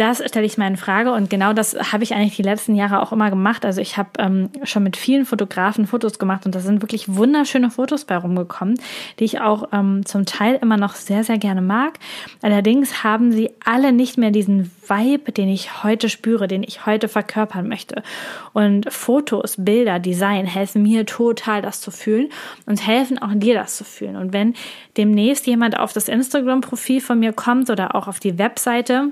das 0.00 0.22
stelle 0.26 0.46
ich 0.46 0.56
mal 0.56 0.66
in 0.66 0.78
Frage 0.78 1.12
und 1.12 1.28
genau 1.28 1.52
das 1.52 1.92
habe 1.92 2.02
ich 2.04 2.14
eigentlich 2.14 2.36
die 2.36 2.42
letzten 2.42 2.74
Jahre 2.74 3.02
auch 3.02 3.12
immer 3.12 3.28
gemacht. 3.28 3.66
Also 3.66 3.82
ich 3.82 3.98
habe 3.98 4.08
ähm, 4.18 4.48
schon 4.64 4.82
mit 4.82 4.96
vielen 4.96 5.26
Fotografen 5.26 5.86
Fotos 5.86 6.18
gemacht 6.18 6.46
und 6.46 6.54
da 6.54 6.60
sind 6.60 6.80
wirklich 6.80 7.14
wunderschöne 7.14 7.70
Fotos 7.70 8.06
bei 8.06 8.16
rumgekommen, 8.16 8.80
die 9.18 9.24
ich 9.24 9.42
auch 9.42 9.68
ähm, 9.72 10.06
zum 10.06 10.24
Teil 10.24 10.58
immer 10.62 10.78
noch 10.78 10.94
sehr, 10.94 11.22
sehr 11.22 11.36
gerne 11.36 11.60
mag. 11.60 11.98
Allerdings 12.40 13.04
haben 13.04 13.30
sie 13.30 13.50
alle 13.62 13.92
nicht 13.92 14.16
mehr 14.16 14.30
diesen 14.30 14.70
Vibe, 14.88 15.32
den 15.32 15.50
ich 15.50 15.84
heute 15.84 16.08
spüre, 16.08 16.48
den 16.48 16.62
ich 16.62 16.86
heute 16.86 17.08
verkörpern 17.08 17.68
möchte. 17.68 18.02
Und 18.54 18.90
Fotos, 18.90 19.56
Bilder, 19.58 19.98
Design 19.98 20.46
helfen 20.46 20.82
mir 20.82 21.04
total, 21.04 21.60
das 21.60 21.82
zu 21.82 21.90
fühlen 21.90 22.30
und 22.64 22.86
helfen 22.86 23.18
auch 23.18 23.34
dir, 23.34 23.52
das 23.54 23.76
zu 23.76 23.84
fühlen. 23.84 24.16
Und 24.16 24.32
wenn 24.32 24.54
demnächst 24.96 25.46
jemand 25.46 25.78
auf 25.78 25.92
das 25.92 26.08
Instagram-Profil 26.08 27.02
von 27.02 27.18
mir 27.18 27.34
kommt 27.34 27.68
oder 27.68 27.94
auch 27.94 28.08
auf 28.08 28.18
die 28.18 28.38
Webseite, 28.38 29.10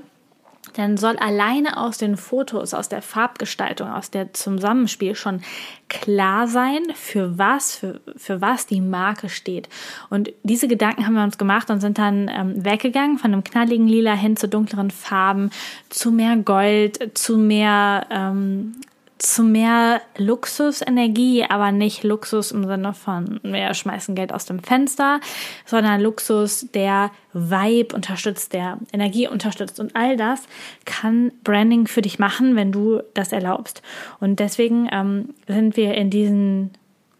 dann 0.73 0.97
soll 0.97 1.17
alleine 1.17 1.77
aus 1.77 1.97
den 1.97 2.17
Fotos, 2.17 2.73
aus 2.73 2.89
der 2.89 3.01
Farbgestaltung, 3.01 3.89
aus 3.89 4.11
der 4.11 4.33
Zusammenspiel 4.33 5.15
schon 5.15 5.41
klar 5.87 6.47
sein, 6.47 6.83
für 6.93 7.37
was, 7.37 7.75
für, 7.75 8.01
für 8.15 8.41
was 8.41 8.67
die 8.67 8.81
Marke 8.81 9.29
steht. 9.29 9.69
Und 10.09 10.31
diese 10.43 10.67
Gedanken 10.67 11.05
haben 11.05 11.15
wir 11.15 11.23
uns 11.23 11.37
gemacht 11.37 11.69
und 11.69 11.81
sind 11.81 11.97
dann 11.97 12.29
ähm, 12.29 12.63
weggegangen 12.63 13.17
von 13.17 13.33
einem 13.33 13.43
knalligen 13.43 13.87
Lila 13.87 14.13
hin 14.13 14.37
zu 14.37 14.47
dunkleren 14.47 14.91
Farben, 14.91 15.49
zu 15.89 16.11
mehr 16.11 16.37
Gold, 16.37 17.17
zu 17.17 17.37
mehr 17.37 18.05
ähm, 18.11 18.75
zu 19.19 19.43
mehr 19.43 20.01
Luxusenergie, 20.17 21.45
aber 21.47 21.71
nicht 21.71 22.03
Luxus 22.03 22.51
im 22.51 22.65
Sinne 22.65 22.93
von 22.93 23.39
wir 23.43 23.73
schmeißen 23.73 24.15
Geld 24.15 24.33
aus 24.33 24.45
dem 24.45 24.59
Fenster, 24.63 25.19
sondern 25.65 26.01
Luxus, 26.01 26.67
der 26.73 27.11
Vibe 27.33 27.95
unterstützt, 27.95 28.53
der 28.53 28.79
Energie 28.91 29.27
unterstützt 29.27 29.79
und 29.79 29.95
all 29.95 30.17
das 30.17 30.43
kann 30.85 31.31
Branding 31.43 31.85
für 31.87 32.01
dich 32.01 32.17
machen, 32.17 32.55
wenn 32.55 32.71
du 32.71 33.01
das 33.13 33.31
erlaubst. 33.31 33.81
Und 34.19 34.39
deswegen 34.39 34.89
ähm, 34.91 35.35
sind 35.47 35.77
wir 35.77 35.93
in 35.95 36.09
diesen 36.09 36.71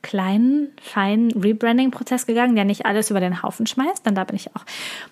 kleinen, 0.01 0.69
feinen 0.81 1.31
Rebranding-Prozess 1.31 2.25
gegangen, 2.25 2.55
der 2.55 2.65
nicht 2.65 2.85
alles 2.85 3.09
über 3.09 3.19
den 3.19 3.43
Haufen 3.43 3.67
schmeißt. 3.67 4.05
Dann 4.05 4.15
da 4.15 4.23
bin 4.23 4.35
ich 4.35 4.55
auch 4.55 4.65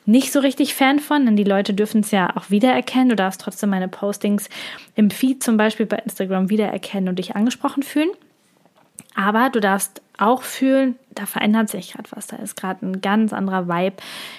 nicht 0.05 0.31
so 0.31 0.39
richtig 0.39 0.75
Fan 0.75 0.99
von, 0.99 1.25
denn 1.25 1.35
die 1.35 1.43
Leute 1.43 1.73
dürfen 1.73 2.01
es 2.01 2.11
ja 2.11 2.35
auch 2.35 2.49
wiedererkennen. 2.49 3.09
Du 3.09 3.15
darfst 3.15 3.41
trotzdem 3.41 3.69
meine 3.69 3.87
Postings 3.87 4.49
im 4.95 5.09
Feed 5.09 5.43
zum 5.43 5.57
Beispiel 5.57 5.85
bei 5.85 5.97
Instagram 5.97 6.49
wiedererkennen 6.49 7.09
und 7.09 7.19
dich 7.19 7.35
angesprochen 7.35 7.83
fühlen. 7.83 8.09
Aber 9.15 9.49
du 9.49 9.59
darfst 9.59 10.01
auch 10.17 10.43
fühlen, 10.43 10.95
da 11.11 11.25
verändert 11.25 11.69
sich 11.69 11.93
gerade 11.93 12.09
was. 12.11 12.27
Da 12.27 12.37
ist 12.37 12.55
gerade 12.55 12.85
ein 12.85 13.01
ganz 13.01 13.33
anderer 13.33 13.67
Vibe, 13.67 13.97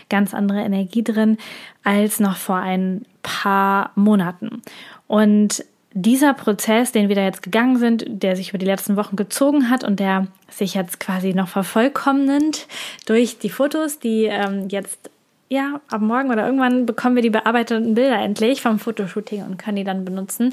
ganz 0.09 0.35
andere 0.35 0.61
Energie 0.61 1.03
drin 1.03 1.37
als 1.85 2.21
noch 2.21 2.37
vor 2.37 2.57
ein 2.57 3.05
paar 3.23 3.91
Monaten. 3.97 4.63
Und 5.09 5.65
dieser 5.93 6.35
Prozess, 6.35 6.93
den 6.93 7.09
wir 7.09 7.17
da 7.17 7.23
jetzt 7.23 7.43
gegangen 7.43 7.79
sind, 7.79 8.05
der 8.07 8.37
sich 8.37 8.51
über 8.51 8.59
die 8.59 8.67
letzten 8.67 8.97
Wochen 8.97 9.17
gezogen 9.17 9.71
hat 9.71 9.85
und 9.85 10.01
der 10.01 10.27
sich 10.51 10.75
jetzt 10.75 11.01
quasi 11.01 11.33
noch 11.33 11.49
vervollkommnend 11.49 12.67
durch 13.07 13.39
die 13.39 13.51
Fotos, 13.51 13.99
die 13.99 14.25
ähm, 14.25 14.69
jetzt 14.69 15.11
ja, 15.51 15.81
ab 15.91 16.03
morgen 16.03 16.31
oder 16.31 16.45
irgendwann 16.45 16.85
bekommen 16.85 17.17
wir 17.17 17.23
die 17.23 17.31
bearbeiteten 17.31 17.95
Bilder 17.95 18.19
endlich 18.19 18.61
vom 18.61 18.79
Fotoshooting 18.79 19.45
und 19.45 19.57
können 19.57 19.77
die 19.77 19.85
dann 19.85 20.05
benutzen 20.05 20.53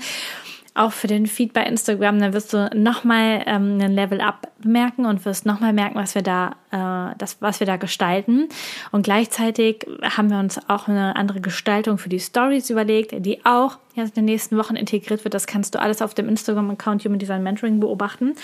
auch 0.75 0.91
für 0.91 1.07
den 1.07 1.25
Feed 1.25 1.53
bei 1.53 1.63
Instagram, 1.63 2.19
dann 2.19 2.33
wirst 2.33 2.53
du 2.53 2.69
nochmal 2.75 3.43
ähm, 3.47 3.79
einen 3.79 3.93
Level 3.93 4.19
Up 4.19 4.49
merken 4.63 5.05
und 5.05 5.23
wirst 5.25 5.45
nochmal 5.45 5.71
merken, 5.71 5.95
was 5.95 6.15
wir 6.15 6.21
da, 6.21 6.55
äh, 6.71 7.15
das, 7.17 7.37
was 7.41 7.61
wir 7.61 7.67
da 7.67 7.77
gestalten. 7.77 8.49
Und 8.91 9.03
gleichzeitig 9.03 9.87
haben 10.03 10.29
wir 10.29 10.37
uns 10.37 10.59
auch 10.69 10.87
eine 10.87 11.15
andere 11.15 11.39
Gestaltung 11.39 11.97
für 11.97 12.09
die 12.09 12.19
Stories 12.19 12.69
überlegt, 12.69 13.25
die 13.25 13.45
auch 13.45 13.77
jetzt 13.95 14.17
in 14.17 14.23
den 14.23 14.25
nächsten 14.25 14.57
Wochen 14.57 14.75
integriert 14.75 15.23
wird. 15.23 15.33
Das 15.33 15.47
kannst 15.47 15.73
du 15.75 15.79
alles 15.79 16.01
auf 16.01 16.13
dem 16.13 16.27
Instagram-Account 16.27 17.05
Human 17.05 17.19
Design 17.19 17.41
Mentoring 17.41 17.79
beobachten. 17.79 18.35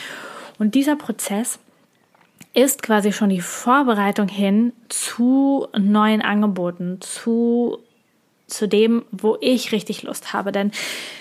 Und 0.57 0.73
dieser 0.73 0.95
Prozess 0.95 1.59
ist 2.53 2.81
quasi 2.81 3.11
schon 3.11 3.29
die 3.29 3.41
Vorbereitung 3.41 4.29
hin 4.29 4.71
zu 4.87 5.67
neuen 5.77 6.21
Angeboten, 6.21 6.99
zu 7.01 7.79
zu 8.51 8.67
dem, 8.67 9.03
wo 9.11 9.37
ich 9.41 9.71
richtig 9.71 10.03
Lust 10.03 10.33
habe. 10.33 10.51
Denn 10.51 10.71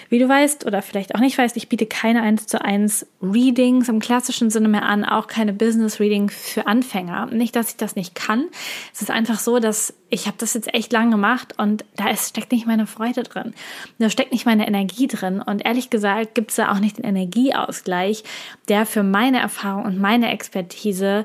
wie 0.08 0.18
du 0.18 0.28
weißt 0.28 0.66
oder 0.66 0.82
vielleicht 0.82 1.14
auch 1.14 1.20
nicht 1.20 1.38
weißt, 1.38 1.56
ich 1.56 1.68
biete 1.68 1.86
keine 1.86 2.22
1 2.22 2.46
zu 2.46 2.62
1 2.62 3.06
Readings 3.22 3.88
im 3.88 4.00
klassischen 4.00 4.50
Sinne 4.50 4.68
mehr 4.68 4.82
an, 4.82 5.04
auch 5.04 5.28
keine 5.28 5.52
Business 5.52 6.00
Reading 6.00 6.30
für 6.30 6.66
Anfänger. 6.66 7.26
Nicht, 7.26 7.54
dass 7.54 7.70
ich 7.70 7.76
das 7.76 7.96
nicht 7.96 8.14
kann. 8.14 8.46
Es 8.92 9.00
ist 9.00 9.10
einfach 9.10 9.38
so, 9.38 9.60
dass 9.60 9.94
ich 10.08 10.26
habe 10.26 10.36
das 10.38 10.54
jetzt 10.54 10.74
echt 10.74 10.92
lang 10.92 11.10
gemacht 11.10 11.54
und 11.56 11.84
da 11.96 12.08
ist, 12.10 12.30
steckt 12.30 12.50
nicht 12.50 12.66
meine 12.66 12.86
Freude 12.86 13.22
drin. 13.22 13.54
Da 13.98 14.10
steckt 14.10 14.32
nicht 14.32 14.46
meine 14.46 14.66
Energie 14.66 15.06
drin. 15.06 15.40
Und 15.40 15.64
ehrlich 15.64 15.90
gesagt 15.90 16.34
gibt 16.34 16.50
es 16.50 16.56
da 16.56 16.72
auch 16.72 16.80
nicht 16.80 16.98
den 16.98 17.04
Energieausgleich, 17.04 18.24
der 18.68 18.86
für 18.86 19.04
meine 19.04 19.38
Erfahrung 19.38 19.84
und 19.84 20.00
meine 20.00 20.32
Expertise 20.32 21.24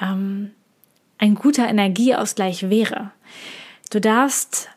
ähm, 0.00 0.50
ein 1.18 1.36
guter 1.36 1.68
Energieausgleich 1.68 2.68
wäre. 2.68 3.12
Du 3.90 4.00
darfst 4.00 4.68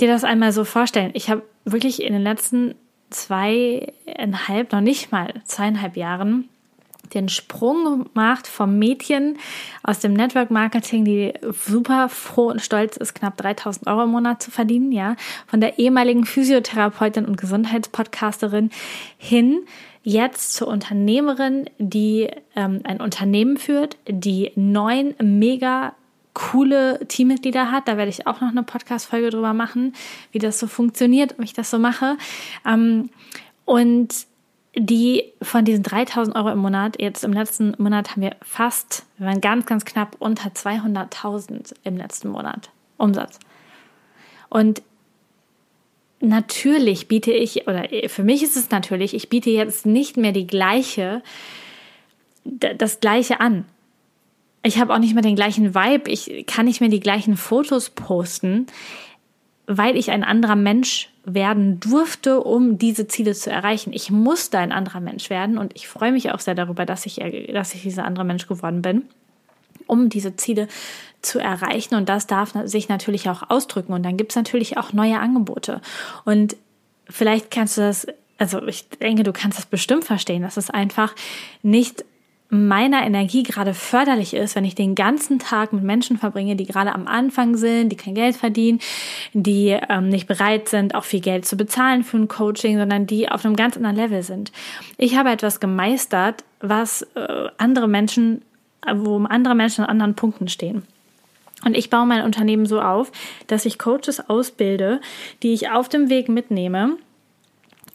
dir 0.00 0.08
das 0.08 0.24
einmal 0.24 0.52
so 0.52 0.64
vorstellen. 0.64 1.10
Ich 1.14 1.30
habe 1.30 1.42
wirklich 1.64 2.02
in 2.02 2.12
den 2.12 2.22
letzten 2.22 2.74
zweieinhalb, 3.10 4.72
noch 4.72 4.80
nicht 4.80 5.12
mal 5.12 5.34
zweieinhalb 5.44 5.96
Jahren 5.96 6.48
den 7.14 7.28
Sprung 7.28 8.04
gemacht 8.04 8.46
vom 8.46 8.78
Mädchen 8.78 9.38
aus 9.82 9.98
dem 10.00 10.12
Network 10.12 10.50
Marketing, 10.50 11.04
die 11.04 11.32
super 11.52 12.08
froh 12.08 12.48
und 12.48 12.60
stolz 12.60 12.96
ist, 12.96 13.14
knapp 13.14 13.36
3000 13.36 13.86
Euro 13.86 14.04
im 14.04 14.10
Monat 14.10 14.42
zu 14.42 14.50
verdienen, 14.50 14.92
ja, 14.92 15.16
von 15.46 15.60
der 15.60 15.78
ehemaligen 15.78 16.26
Physiotherapeutin 16.26 17.24
und 17.24 17.40
Gesundheitspodcasterin 17.40 18.70
hin 19.16 19.60
jetzt 20.02 20.54
zur 20.54 20.68
Unternehmerin, 20.68 21.68
die 21.78 22.28
ähm, 22.56 22.80
ein 22.84 23.00
Unternehmen 23.00 23.56
führt, 23.56 23.96
die 24.06 24.52
neun 24.54 25.14
mega 25.20 25.94
coole 26.38 27.00
Teammitglieder 27.08 27.72
hat. 27.72 27.88
Da 27.88 27.96
werde 27.96 28.10
ich 28.10 28.26
auch 28.26 28.40
noch 28.40 28.50
eine 28.50 28.62
Podcast-Folge 28.62 29.30
drüber 29.30 29.54
machen, 29.54 29.94
wie 30.30 30.38
das 30.38 30.60
so 30.60 30.68
funktioniert, 30.68 31.34
wie 31.38 31.44
ich 31.44 31.52
das 31.52 31.70
so 31.70 31.78
mache. 31.78 32.16
Ähm, 32.64 33.10
und 33.64 34.14
die 34.76 35.24
von 35.42 35.64
diesen 35.64 35.82
3000 35.82 36.36
Euro 36.36 36.50
im 36.50 36.58
Monat, 36.58 37.00
jetzt 37.00 37.24
im 37.24 37.32
letzten 37.32 37.74
Monat 37.78 38.12
haben 38.12 38.22
wir 38.22 38.36
fast, 38.40 39.04
wir 39.16 39.26
waren 39.26 39.40
ganz, 39.40 39.66
ganz 39.66 39.84
knapp 39.84 40.14
unter 40.20 40.50
200.000 40.50 41.74
im 41.82 41.96
letzten 41.96 42.28
Monat 42.28 42.70
Umsatz. 42.98 43.40
Und 44.48 44.82
natürlich 46.20 47.08
biete 47.08 47.32
ich, 47.32 47.66
oder 47.66 47.88
für 48.06 48.22
mich 48.22 48.44
ist 48.44 48.56
es 48.56 48.70
natürlich, 48.70 49.12
ich 49.14 49.28
biete 49.28 49.50
jetzt 49.50 49.86
nicht 49.86 50.16
mehr 50.16 50.32
die 50.32 50.46
gleiche, 50.46 51.22
das 52.44 53.00
gleiche 53.00 53.40
an 53.40 53.64
ich 54.68 54.78
habe 54.78 54.94
auch 54.94 54.98
nicht 54.98 55.14
mehr 55.14 55.22
den 55.22 55.36
gleichen 55.36 55.74
Vibe, 55.74 56.10
ich 56.10 56.44
kann 56.46 56.66
nicht 56.66 56.80
mehr 56.80 56.90
die 56.90 57.00
gleichen 57.00 57.36
Fotos 57.36 57.90
posten, 57.90 58.66
weil 59.66 59.96
ich 59.96 60.10
ein 60.10 60.24
anderer 60.24 60.56
Mensch 60.56 61.10
werden 61.24 61.80
durfte, 61.80 62.40
um 62.40 62.78
diese 62.78 63.06
Ziele 63.08 63.34
zu 63.34 63.50
erreichen. 63.50 63.92
Ich 63.92 64.10
musste 64.10 64.58
ein 64.58 64.72
anderer 64.72 65.00
Mensch 65.00 65.28
werden 65.30 65.58
und 65.58 65.74
ich 65.74 65.88
freue 65.88 66.12
mich 66.12 66.30
auch 66.32 66.40
sehr 66.40 66.54
darüber, 66.54 66.86
dass 66.86 67.06
ich, 67.06 67.16
dass 67.52 67.74
ich 67.74 67.82
dieser 67.82 68.04
andere 68.04 68.24
Mensch 68.24 68.46
geworden 68.46 68.80
bin, 68.80 69.02
um 69.86 70.08
diese 70.08 70.36
Ziele 70.36 70.68
zu 71.20 71.38
erreichen. 71.38 71.96
Und 71.96 72.08
das 72.08 72.26
darf 72.26 72.54
sich 72.64 72.88
natürlich 72.88 73.28
auch 73.28 73.50
ausdrücken. 73.50 73.92
Und 73.92 74.04
dann 74.04 74.16
gibt 74.16 74.32
es 74.32 74.36
natürlich 74.36 74.78
auch 74.78 74.92
neue 74.92 75.18
Angebote. 75.18 75.80
Und 76.24 76.56
vielleicht 77.08 77.50
kannst 77.50 77.76
du 77.76 77.82
das, 77.82 78.06
also 78.38 78.66
ich 78.66 78.88
denke, 78.88 79.22
du 79.22 79.32
kannst 79.32 79.58
das 79.58 79.66
bestimmt 79.66 80.04
verstehen, 80.04 80.42
dass 80.42 80.56
es 80.56 80.70
einfach 80.70 81.14
nicht 81.62 82.04
meiner 82.50 83.04
Energie 83.04 83.42
gerade 83.42 83.74
förderlich 83.74 84.32
ist, 84.32 84.56
wenn 84.56 84.64
ich 84.64 84.74
den 84.74 84.94
ganzen 84.94 85.38
Tag 85.38 85.72
mit 85.72 85.82
Menschen 85.82 86.16
verbringe, 86.16 86.56
die 86.56 86.64
gerade 86.64 86.94
am 86.94 87.06
Anfang 87.06 87.56
sind, 87.56 87.90
die 87.90 87.96
kein 87.96 88.14
Geld 88.14 88.36
verdienen, 88.36 88.80
die 89.34 89.76
ähm, 89.88 90.08
nicht 90.08 90.26
bereit 90.26 90.68
sind, 90.68 90.94
auch 90.94 91.04
viel 91.04 91.20
Geld 91.20 91.44
zu 91.44 91.56
bezahlen 91.56 92.04
für 92.04 92.16
ein 92.16 92.28
Coaching, 92.28 92.78
sondern 92.78 93.06
die 93.06 93.28
auf 93.28 93.44
einem 93.44 93.56
ganz 93.56 93.76
anderen 93.76 93.96
Level 93.96 94.22
sind. 94.22 94.50
Ich 94.96 95.16
habe 95.16 95.30
etwas 95.30 95.60
gemeistert, 95.60 96.42
was 96.60 97.02
äh, 97.14 97.48
andere 97.58 97.86
Menschen, 97.86 98.42
wo 98.90 99.18
andere 99.24 99.54
Menschen 99.54 99.84
an 99.84 99.90
anderen 99.90 100.14
Punkten 100.14 100.48
stehen. 100.48 100.84
Und 101.64 101.76
ich 101.76 101.90
baue 101.90 102.06
mein 102.06 102.24
Unternehmen 102.24 102.66
so 102.66 102.80
auf, 102.80 103.10
dass 103.48 103.66
ich 103.66 103.78
Coaches 103.78 104.30
ausbilde, 104.30 105.00
die 105.42 105.52
ich 105.52 105.70
auf 105.70 105.88
dem 105.88 106.08
Weg 106.08 106.28
mitnehme 106.28 106.96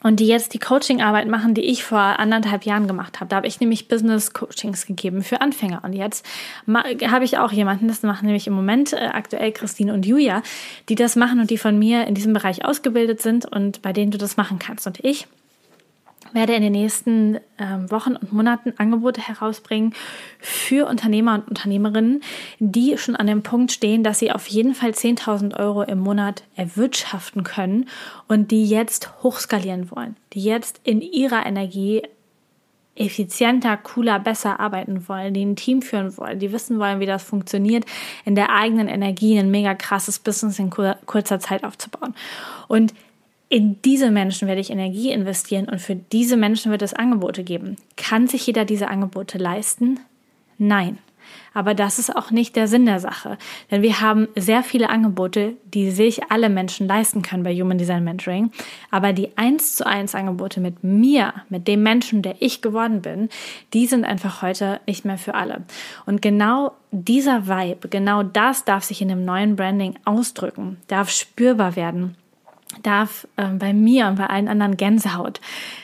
und 0.04 0.20
die 0.20 0.26
jetzt 0.26 0.52
die 0.52 0.58
Coaching-Arbeit 0.58 1.28
machen, 1.28 1.54
die 1.54 1.62
ich 1.62 1.82
vor 1.82 1.98
anderthalb 1.98 2.66
Jahren 2.66 2.86
gemacht 2.86 3.20
habe. 3.20 3.30
Da 3.30 3.36
habe 3.36 3.46
ich 3.46 3.58
nämlich 3.58 3.88
Business-Coachings 3.88 4.84
gegeben 4.84 5.22
für 5.22 5.40
Anfänger. 5.40 5.80
Und 5.82 5.94
jetzt 5.94 6.26
habe 6.68 7.24
ich 7.24 7.38
auch 7.38 7.50
jemanden, 7.50 7.88
das 7.88 8.02
machen 8.02 8.26
nämlich 8.26 8.46
im 8.46 8.52
Moment 8.52 8.92
äh, 8.92 8.96
aktuell 8.96 9.50
Christine 9.50 9.94
und 9.94 10.04
Julia, 10.04 10.42
die 10.90 10.94
das 10.94 11.16
machen 11.16 11.40
und 11.40 11.48
die 11.48 11.56
von 11.56 11.78
mir 11.78 12.06
in 12.06 12.14
diesem 12.14 12.34
Bereich 12.34 12.66
ausgebildet 12.66 13.22
sind 13.22 13.50
und 13.50 13.80
bei 13.80 13.94
denen 13.94 14.10
du 14.10 14.18
das 14.18 14.36
machen 14.36 14.58
kannst. 14.58 14.86
Und 14.86 15.02
ich 15.02 15.26
werde 16.32 16.54
in 16.54 16.62
den 16.62 16.72
nächsten 16.72 17.38
ähm, 17.58 17.90
Wochen 17.90 18.16
und 18.16 18.32
Monaten 18.32 18.72
Angebote 18.78 19.20
herausbringen 19.20 19.94
für 20.40 20.86
Unternehmer 20.86 21.34
und 21.34 21.48
Unternehmerinnen, 21.48 22.22
die 22.58 22.96
schon 22.98 23.16
an 23.16 23.26
dem 23.26 23.42
Punkt 23.42 23.72
stehen, 23.72 24.02
dass 24.02 24.18
sie 24.18 24.32
auf 24.32 24.46
jeden 24.46 24.74
Fall 24.74 24.90
10.000 24.90 25.58
Euro 25.58 25.82
im 25.82 25.98
Monat 25.98 26.44
erwirtschaften 26.56 27.44
können 27.44 27.88
und 28.28 28.50
die 28.50 28.66
jetzt 28.66 29.22
hochskalieren 29.22 29.90
wollen, 29.90 30.16
die 30.32 30.42
jetzt 30.42 30.80
in 30.84 31.00
ihrer 31.00 31.46
Energie 31.46 32.02
effizienter, 32.96 33.76
cooler, 33.76 34.20
besser 34.20 34.60
arbeiten 34.60 35.08
wollen, 35.08 35.34
die 35.34 35.44
ein 35.44 35.56
Team 35.56 35.82
führen 35.82 36.16
wollen, 36.16 36.38
die 36.38 36.52
wissen 36.52 36.78
wollen, 36.78 37.00
wie 37.00 37.06
das 37.06 37.24
funktioniert, 37.24 37.84
in 38.24 38.34
der 38.34 38.50
eigenen 38.50 38.88
Energie 38.88 39.38
ein 39.38 39.50
mega 39.50 39.74
krasses 39.74 40.18
Business 40.18 40.58
in 40.58 40.70
kurzer 40.70 41.40
Zeit 41.40 41.64
aufzubauen. 41.64 42.14
Und 42.68 42.94
in 43.54 43.80
diese 43.82 44.10
Menschen 44.10 44.48
werde 44.48 44.60
ich 44.60 44.70
Energie 44.70 45.12
investieren 45.12 45.68
und 45.68 45.80
für 45.80 45.94
diese 45.94 46.36
Menschen 46.36 46.72
wird 46.72 46.82
es 46.82 46.92
Angebote 46.92 47.44
geben. 47.44 47.76
Kann 47.96 48.26
sich 48.26 48.48
jeder 48.48 48.64
diese 48.64 48.88
Angebote 48.88 49.38
leisten? 49.38 50.00
Nein. 50.58 50.98
Aber 51.54 51.72
das 51.72 52.00
ist 52.00 52.14
auch 52.14 52.32
nicht 52.32 52.56
der 52.56 52.66
Sinn 52.66 52.84
der 52.84 52.98
Sache. 52.98 53.38
Denn 53.70 53.80
wir 53.80 54.00
haben 54.00 54.26
sehr 54.34 54.64
viele 54.64 54.90
Angebote, 54.90 55.52
die 55.72 55.92
sich 55.92 56.32
alle 56.32 56.48
Menschen 56.48 56.88
leisten 56.88 57.22
können 57.22 57.44
bei 57.44 57.54
Human 57.54 57.78
Design 57.78 58.02
Mentoring. 58.02 58.50
Aber 58.90 59.12
die 59.12 59.30
eins 59.36 59.76
zu 59.76 59.86
eins 59.86 60.16
Angebote 60.16 60.58
mit 60.58 60.82
mir, 60.82 61.32
mit 61.48 61.68
dem 61.68 61.84
Menschen, 61.84 62.22
der 62.22 62.34
ich 62.40 62.60
geworden 62.60 63.02
bin, 63.02 63.28
die 63.72 63.86
sind 63.86 64.04
einfach 64.04 64.42
heute 64.42 64.80
nicht 64.88 65.04
mehr 65.04 65.16
für 65.16 65.36
alle. 65.36 65.62
Und 66.06 66.22
genau 66.22 66.72
dieser 66.90 67.46
Vibe, 67.46 67.88
genau 67.88 68.24
das 68.24 68.64
darf 68.64 68.82
sich 68.82 69.00
in 69.00 69.08
dem 69.08 69.24
neuen 69.24 69.54
Branding 69.54 69.94
ausdrücken, 70.04 70.78
darf 70.88 71.08
spürbar 71.08 71.76
werden 71.76 72.16
darf 72.82 73.26
äh, 73.36 73.48
bei 73.48 73.72
mir 73.72 74.06
und 74.06 74.16
bei 74.16 74.26
allen 74.26 74.48
anderen 74.48 74.76
Gänsehaut 74.76 75.40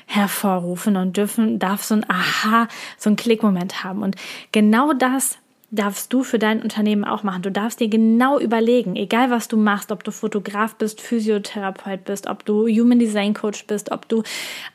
hervorrufen 0.06 0.96
und 0.96 1.16
dürfen, 1.16 1.58
darf 1.58 1.82
so 1.82 1.94
ein 1.94 2.08
Aha, 2.08 2.68
so 2.98 3.10
ein 3.10 3.16
Klickmoment 3.16 3.84
haben. 3.84 4.02
Und 4.02 4.16
genau 4.52 4.92
das 4.92 5.38
darfst 5.70 6.12
du 6.12 6.24
für 6.24 6.38
dein 6.38 6.62
Unternehmen 6.62 7.04
auch 7.04 7.22
machen. 7.22 7.42
Du 7.42 7.50
darfst 7.50 7.80
dir 7.80 7.88
genau 7.88 8.38
überlegen, 8.38 8.96
egal 8.96 9.30
was 9.30 9.48
du 9.48 9.56
machst, 9.56 9.92
ob 9.92 10.02
du 10.02 10.10
Fotograf 10.10 10.74
bist, 10.74 11.00
Physiotherapeut 11.00 12.04
bist, 12.04 12.26
ob 12.26 12.44
du 12.44 12.66
Human 12.66 12.98
Design 12.98 13.34
Coach 13.34 13.66
bist, 13.66 13.92
ob 13.92 14.08
du 14.08 14.22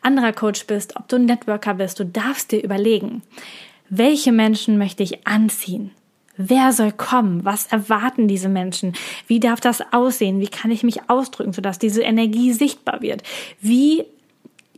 anderer 0.01 0.31
Coach 0.31 0.65
bist, 0.67 0.95
ob 0.95 1.07
du 1.07 1.19
Networker 1.19 1.73
bist, 1.73 1.99
du 1.99 2.05
darfst 2.05 2.51
dir 2.51 2.63
überlegen, 2.63 3.23
welche 3.89 4.31
Menschen 4.31 4.77
möchte 4.77 5.03
ich 5.03 5.27
anziehen? 5.27 5.91
Wer 6.37 6.73
soll 6.73 6.91
kommen? 6.91 7.45
Was 7.45 7.67
erwarten 7.67 8.27
diese 8.27 8.49
Menschen? 8.49 8.93
Wie 9.27 9.39
darf 9.39 9.61
das 9.61 9.81
aussehen? 9.93 10.39
Wie 10.39 10.47
kann 10.47 10.71
ich 10.71 10.83
mich 10.83 11.09
ausdrücken, 11.09 11.53
sodass 11.53 11.79
diese 11.79 12.03
Energie 12.03 12.51
sichtbar 12.51 13.01
wird? 13.01 13.23
Wie 13.61 14.03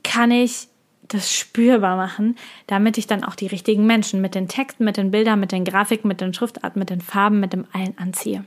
kann 0.04 0.32
ich 0.32 0.68
das 1.08 1.34
spürbar 1.34 1.96
machen, 1.96 2.36
damit 2.68 2.98
ich 2.98 3.08
dann 3.08 3.24
auch 3.24 3.36
die 3.36 3.48
richtigen 3.48 3.86
Menschen 3.86 4.22
mit 4.22 4.36
den 4.36 4.48
Texten, 4.48 4.84
mit 4.84 4.98
den 4.98 5.12
Bildern, 5.12 5.40
mit 5.40 5.52
den 5.52 5.64
Grafiken, 5.64 6.08
mit 6.08 6.22
den 6.22 6.34
Schriftarten, 6.34 6.80
mit 6.80 6.90
den 6.90 7.02
Farben, 7.02 7.40
mit 7.40 7.54
dem 7.54 7.66
allen 7.72 7.98
anziehe. 7.98 8.44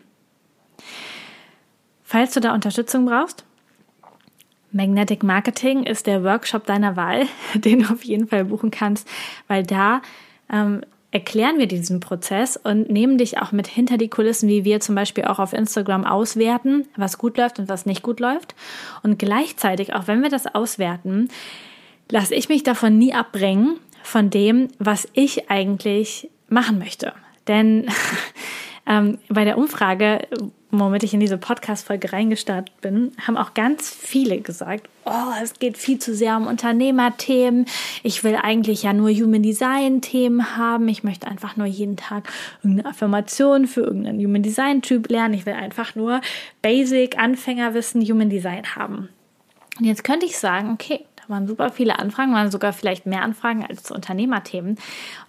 Falls 2.05 2.35
du 2.35 2.41
da 2.41 2.55
Unterstützung 2.55 3.07
brauchst, 3.07 3.45
Magnetic 4.73 5.23
Marketing 5.23 5.83
ist 5.85 6.07
der 6.07 6.23
Workshop 6.23 6.67
deiner 6.67 6.97
Wahl, 6.97 7.27
den 7.55 7.81
du 7.81 7.93
auf 7.93 8.05
jeden 8.05 8.29
Fall 8.29 8.45
buchen 8.45 8.71
kannst, 8.71 9.09
weil 9.49 9.65
da 9.65 10.03
ähm, 10.53 10.83
erklären 11.13 11.59
wir 11.59 11.67
diesen 11.67 12.01
Prozess 12.01 12.57
und 12.57 12.89
nehmen 12.89 13.19
dich 13.19 13.39
auch 13.39 13.53
mit 13.53 13.67
hinter 13.67 13.99
die 13.99 14.09
Kulissen, 14.09 14.49
wie 14.49 14.65
wir 14.65 14.81
zum 14.81 14.95
Beispiel 14.95 15.25
auch 15.25 15.39
auf 15.39 15.53
Instagram 15.53 16.05
auswerten, 16.05 16.87
was 16.97 17.19
gut 17.19 17.37
läuft 17.37 17.59
und 17.59 17.69
was 17.69 17.87
nicht 17.87 18.03
gut 18.03 18.21
läuft. 18.21 18.55
Und 19.03 19.19
gleichzeitig, 19.19 19.95
auch 19.95 20.07
wenn 20.07 20.23
wir 20.23 20.31
das 20.31 20.47
auswerten, 20.55 21.29
lasse 22.11 22.35
ich 22.35 22.49
mich 22.49 22.63
davon 22.63 22.97
nie 22.99 23.13
abbringen, 23.13 23.79
von 24.03 24.31
dem, 24.31 24.69
was 24.79 25.09
ich 25.13 25.51
eigentlich 25.51 26.31
machen 26.49 26.79
möchte. 26.79 27.13
Denn 27.49 27.87
ähm, 28.87 29.19
bei 29.29 29.45
der 29.45 29.59
Umfrage, 29.59 30.27
womit 30.71 31.03
ich 31.03 31.15
in 31.15 31.21
diese 31.21 31.39
Podcast-Folge 31.39 32.13
reingestartet 32.13 32.81
bin, 32.81 33.13
haben 33.27 33.37
auch 33.37 33.55
ganz 33.55 33.91
viele 33.91 34.41
gesagt, 34.41 34.89
oh, 35.05 35.33
es 35.43 35.55
geht 35.59 35.77
viel 35.77 35.99
zu 35.99 36.15
sehr 36.15 36.37
um 36.37 36.47
Unternehmerthemen. 36.47 37.67
Ich 38.03 38.23
will 38.25 38.37
eigentlich 38.37 38.83
ja 38.83 38.93
nur 38.93 39.11
Human 39.11 39.43
Design-Themen 39.43 40.57
haben. 40.57 40.89
Ich 40.89 41.03
möchte 41.03 41.27
einfach 41.27 41.57
nur 41.57 41.67
jeden 41.67 41.97
Tag 41.97 42.29
irgendeine 42.63 42.89
Affirmation 42.89 43.67
für 43.67 43.81
irgendeinen 43.81 44.25
Human 44.25 44.43
Design-Typ 44.43 45.11
lernen. 45.11 45.35
Ich 45.35 45.47
will 45.47 45.55
einfach 45.55 45.95
nur 45.95 46.21
Basic 46.63 47.19
Anfängerwissen 47.19 48.03
Human 48.03 48.31
Design 48.31 48.77
haben. 48.77 49.09
Und 49.79 49.87
jetzt 49.87 50.05
könnte 50.05 50.27
ich 50.27 50.39
sagen, 50.39 50.73
okay, 50.73 51.07
waren 51.31 51.47
super 51.47 51.71
viele 51.71 51.99
Anfragen, 51.99 52.35
waren 52.35 52.51
sogar 52.51 52.73
vielleicht 52.73 53.07
mehr 53.07 53.23
Anfragen 53.23 53.65
als 53.65 53.85
zu 53.85 53.95
Unternehmerthemen. 53.95 54.73
Und 54.73 54.79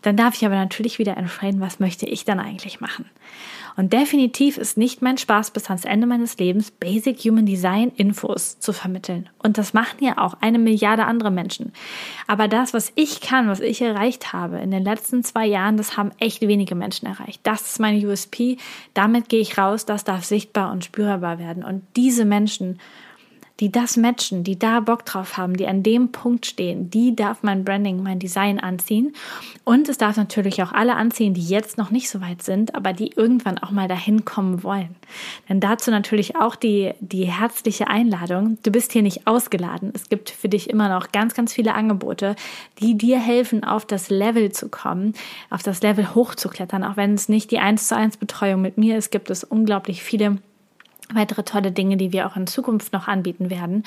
dann 0.02 0.18
darf 0.18 0.36
ich 0.36 0.46
aber 0.46 0.56
natürlich 0.56 1.00
wieder 1.00 1.16
entscheiden, 1.16 1.62
was 1.62 1.80
möchte 1.80 2.06
ich 2.06 2.26
dann 2.26 2.40
eigentlich 2.40 2.82
machen. 2.82 3.06
Und 3.78 3.94
definitiv 3.94 4.58
ist 4.58 4.78
nicht 4.78 5.02
mein 5.02 5.18
Spaß 5.18 5.52
bis 5.52 5.68
ans 5.68 5.86
Ende 5.86 6.08
meines 6.08 6.38
Lebens, 6.38 6.72
Basic 6.72 7.20
Human 7.20 7.46
Design 7.46 7.92
Infos 7.96 8.60
zu 8.60 8.74
vermitteln. 8.74 9.30
Und 9.40 9.58
das 9.58 9.74
machen 9.74 10.04
ja 10.04 10.18
auch 10.18 10.36
eine 10.42 10.60
Milliarde 10.60 11.06
andere 11.06 11.32
Menschen. 11.32 11.74
Aber 12.28 12.48
das, 12.48 12.74
was 12.74 12.92
ich 12.96 13.22
kann, 13.22 13.48
was 13.48 13.60
ich 13.60 13.82
erreicht 13.82 14.34
habe 14.34 14.60
in 14.60 14.72
den 14.72 14.84
letzten 14.84 15.24
zwei 15.24 15.46
Jahren, 15.46 15.78
das 15.78 15.98
haben 15.98 16.12
echt 16.20 16.42
wenige 16.42 16.76
Menschen 16.76 17.08
erreicht. 17.08 17.42
Das 17.44 17.62
ist 17.62 17.80
meine 17.80 18.06
USP. 18.08 18.58
Damit 18.94 19.30
gehe 19.30 19.42
ich 19.42 19.58
raus. 19.58 19.86
Das 19.86 20.04
darf 20.04 20.24
sichtbar 20.24 20.72
und 20.72 20.84
spürbar 20.86 21.40
werden. 21.40 21.64
Und 21.64 21.84
diese 21.96 22.26
Menschen 22.26 22.80
die 23.62 23.72
das 23.72 23.96
matchen, 23.96 24.44
die 24.44 24.58
da 24.58 24.80
Bock 24.80 25.06
drauf 25.06 25.38
haben, 25.38 25.56
die 25.56 25.68
an 25.68 25.84
dem 25.84 26.12
Punkt 26.12 26.48
stehen, 26.48 26.90
die 26.90 27.16
darf 27.16 27.44
mein 27.44 27.64
Branding, 27.64 28.02
mein 28.02 28.18
Design 28.18 28.60
anziehen. 28.60 29.14
Und 29.64 29.88
es 29.88 30.00
darf 30.00 30.18
natürlich 30.18 30.64
auch 30.64 30.72
alle 30.72 30.96
anziehen, 30.96 31.36
die 31.36 31.46
jetzt 31.46 31.78
noch 31.78 31.92
nicht 31.92 32.10
so 32.10 32.22
weit 32.22 32.42
sind, 32.42 32.74
aber 32.74 32.92
die 32.92 33.12
irgendwann 33.16 33.60
auch 33.60 33.70
mal 33.70 33.88
dahin 33.88 34.26
kommen 34.26 34.64
wollen. 34.64 34.96
Denn 35.48 35.60
dazu 35.60 35.92
natürlich 35.92 36.36
auch 36.36 36.56
die, 36.56 36.94
die 37.02 37.26
herzliche 37.26 37.88
Einladung. 37.88 38.58
Du 38.64 38.72
bist 38.72 38.94
hier 38.94 39.04
nicht 39.04 39.28
ausgeladen. 39.28 39.92
Es 39.94 40.10
gibt 40.10 40.32
für 40.32 40.50
dich 40.50 40.68
immer 40.68 40.90
noch 40.90 41.12
ganz, 41.12 41.36
ganz 41.36 41.54
viele 41.54 41.76
Angebote, 41.76 42.36
die 42.80 42.98
dir 42.98 43.20
helfen, 43.20 43.64
auf 43.64 43.86
das 43.86 44.10
Level 44.10 44.52
zu 44.52 44.70
kommen, 44.70 45.14
auf 45.52 45.62
das 45.62 45.84
Level 45.84 46.16
hochzuklettern. 46.16 46.84
Auch 46.84 46.98
wenn 46.98 47.14
es 47.14 47.30
nicht 47.30 47.52
die 47.52 47.60
1 47.60 47.88
zu 47.88 47.96
1 47.96 48.18
Betreuung 48.18 48.62
mit 48.62 48.80
mir 48.80 48.98
ist, 48.98 49.12
gibt 49.12 49.30
es 49.30 49.44
unglaublich 49.44 50.02
viele 50.02 50.40
weitere 51.16 51.44
tolle 51.44 51.72
Dinge, 51.72 51.98
die 51.98 52.12
wir 52.12 52.28
auch 52.28 52.36
in 52.36 52.48
Zukunft 52.48 52.94
noch 52.94 53.08
anbieten 53.08 53.50
werden. 53.50 53.84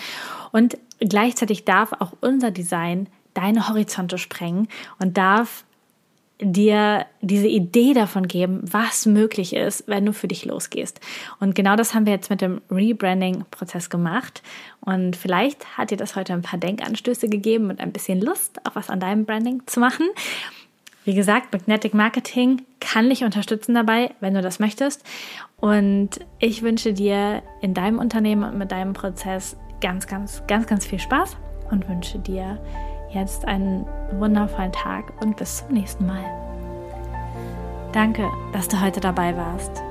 Und 0.53 0.79
gleichzeitig 1.01 1.65
darf 1.65 1.93
auch 1.93 2.13
unser 2.21 2.51
Design 2.51 3.09
deine 3.35 3.69
Horizonte 3.69 4.19
sprengen 4.19 4.69
und 4.99 5.17
darf 5.19 5.65
dir 6.41 7.07
diese 7.21 7.47
Idee 7.47 7.95
davon 7.95 8.27
geben, 8.27 8.61
was 8.65 9.07
möglich 9.07 9.55
ist, 9.55 9.85
wenn 9.87 10.05
du 10.05 10.13
für 10.13 10.27
dich 10.27 10.45
losgehst. 10.45 11.01
Und 11.39 11.55
genau 11.55 11.77
das 11.77 11.95
haben 11.95 12.07
wir 12.07 12.13
jetzt 12.13 12.29
mit 12.29 12.41
dem 12.41 12.61
Rebranding-Prozess 12.71 13.89
gemacht. 13.89 14.43
Und 14.81 15.17
vielleicht 15.17 15.79
hat 15.79 15.91
dir 15.91 15.97
das 15.97 16.17
heute 16.17 16.33
ein 16.33 16.43
paar 16.43 16.59
Denkanstöße 16.59 17.29
gegeben 17.29 17.71
und 17.71 17.81
ein 17.81 17.93
bisschen 17.93 18.21
Lust, 18.21 18.61
auch 18.67 18.75
was 18.75 18.91
an 18.91 19.01
deinem 19.01 19.25
Branding 19.25 19.63
zu 19.67 19.79
machen. 19.79 20.07
Wie 21.05 21.15
gesagt, 21.15 21.53
Magnetic 21.53 21.93
Marketing 21.93 22.63
kann 22.81 23.11
dich 23.11 23.25
unterstützen 23.25 23.75
dabei, 23.75 24.15
wenn 24.21 24.33
du 24.33 24.41
das 24.41 24.59
möchtest. 24.59 25.05
Und 25.59 26.21
ich 26.39 26.63
wünsche 26.63 26.95
dir 26.95 27.43
in 27.61 27.75
deinem 27.75 27.99
Unternehmen 27.99 28.43
und 28.45 28.57
mit 28.57 28.73
deinem 28.73 28.95
Prozess 28.95 29.57
ganz, 29.83 30.07
ganz, 30.07 30.43
ganz, 30.47 30.67
ganz 30.67 30.87
viel 30.87 30.99
Spaß 30.99 31.37
und 31.71 31.87
wünsche 31.91 32.19
dir 32.19 32.59
jetzt 33.13 33.45
einen 33.45 33.87
wundervollen 34.13 34.73
Tag 34.73 35.13
und 35.23 35.37
bis 35.37 35.59
zum 35.59 35.75
nächsten 35.75 36.07
Mal. 36.07 36.25
Danke, 37.93 38.29
dass 38.55 38.69
du 38.69 38.81
heute 38.81 39.01
dabei 39.01 39.37
warst. 39.37 39.83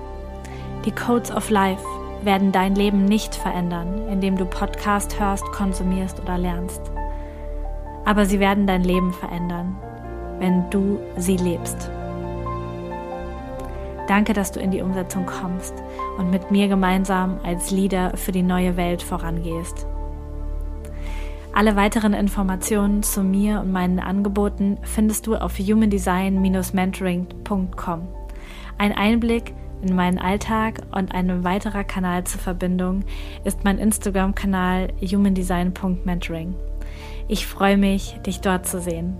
Die 0.84 0.91
Codes 0.91 1.32
of 1.32 1.49
Life 1.52 1.84
werden 2.23 2.52
dein 2.52 2.73
Leben 2.73 3.06
nicht 3.06 3.36
verändern, 3.36 4.08
indem 4.10 4.36
du 4.36 4.45
Podcast 4.45 5.19
hörst, 5.19 5.45
konsumierst 5.52 6.19
oder 6.19 6.39
lernst. 6.39 6.82
Aber 8.04 8.26
sie 8.26 8.39
werden 8.39 8.67
dein 8.67 8.84
Leben 8.84 9.13
verändern, 9.13 9.78
wenn 10.44 10.70
du 10.70 11.00
sie 11.16 11.38
lebst. 11.38 11.90
Danke, 14.10 14.34
dass 14.34 14.52
du 14.52 14.60
in 14.60 14.72
die 14.72 14.82
Umsetzung 14.82 15.26
kommst 15.26 15.74
und 16.18 16.32
mit 16.32 16.52
mir 16.52 16.68
gemeinsam 16.68 17.40
als 17.44 17.72
Leader 17.72 18.18
für 18.18 18.34
die 18.34 18.44
neue 18.44 18.76
Welt 18.76 19.02
vorangehst. 19.02 19.88
Alle 21.54 21.78
weiteren 21.78 22.14
Informationen 22.14 23.04
zu 23.04 23.24
mir 23.24 23.62
und 23.62 23.72
meinen 23.72 24.02
Angeboten 24.02 24.80
findest 24.82 25.28
du 25.28 25.38
auf 25.38 25.58
humandesign-mentoring.com. 25.58 28.08
Ein 28.78 28.92
Einblick 28.92 29.54
in 29.82 29.96
meinen 29.96 30.20
Alltag 30.20 30.82
und 30.92 31.16
ein 31.16 31.46
weiterer 31.46 31.86
Kanal 31.86 32.26
zur 32.26 32.42
Verbindung 32.42 33.06
ist 33.46 33.64
mein 33.64 33.78
Instagram-Kanal 33.78 34.90
humandesign.mentoring. 35.02 36.54
Ich 37.30 37.48
freue 37.48 37.78
mich, 37.78 38.20
dich 38.26 38.42
dort 38.42 38.68
zu 38.68 38.82
sehen. 38.82 39.16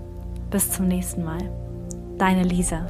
Bis 0.54 0.70
zum 0.70 0.86
nächsten 0.86 1.24
Mal. 1.24 1.50
Deine 2.16 2.44
Lisa. 2.44 2.86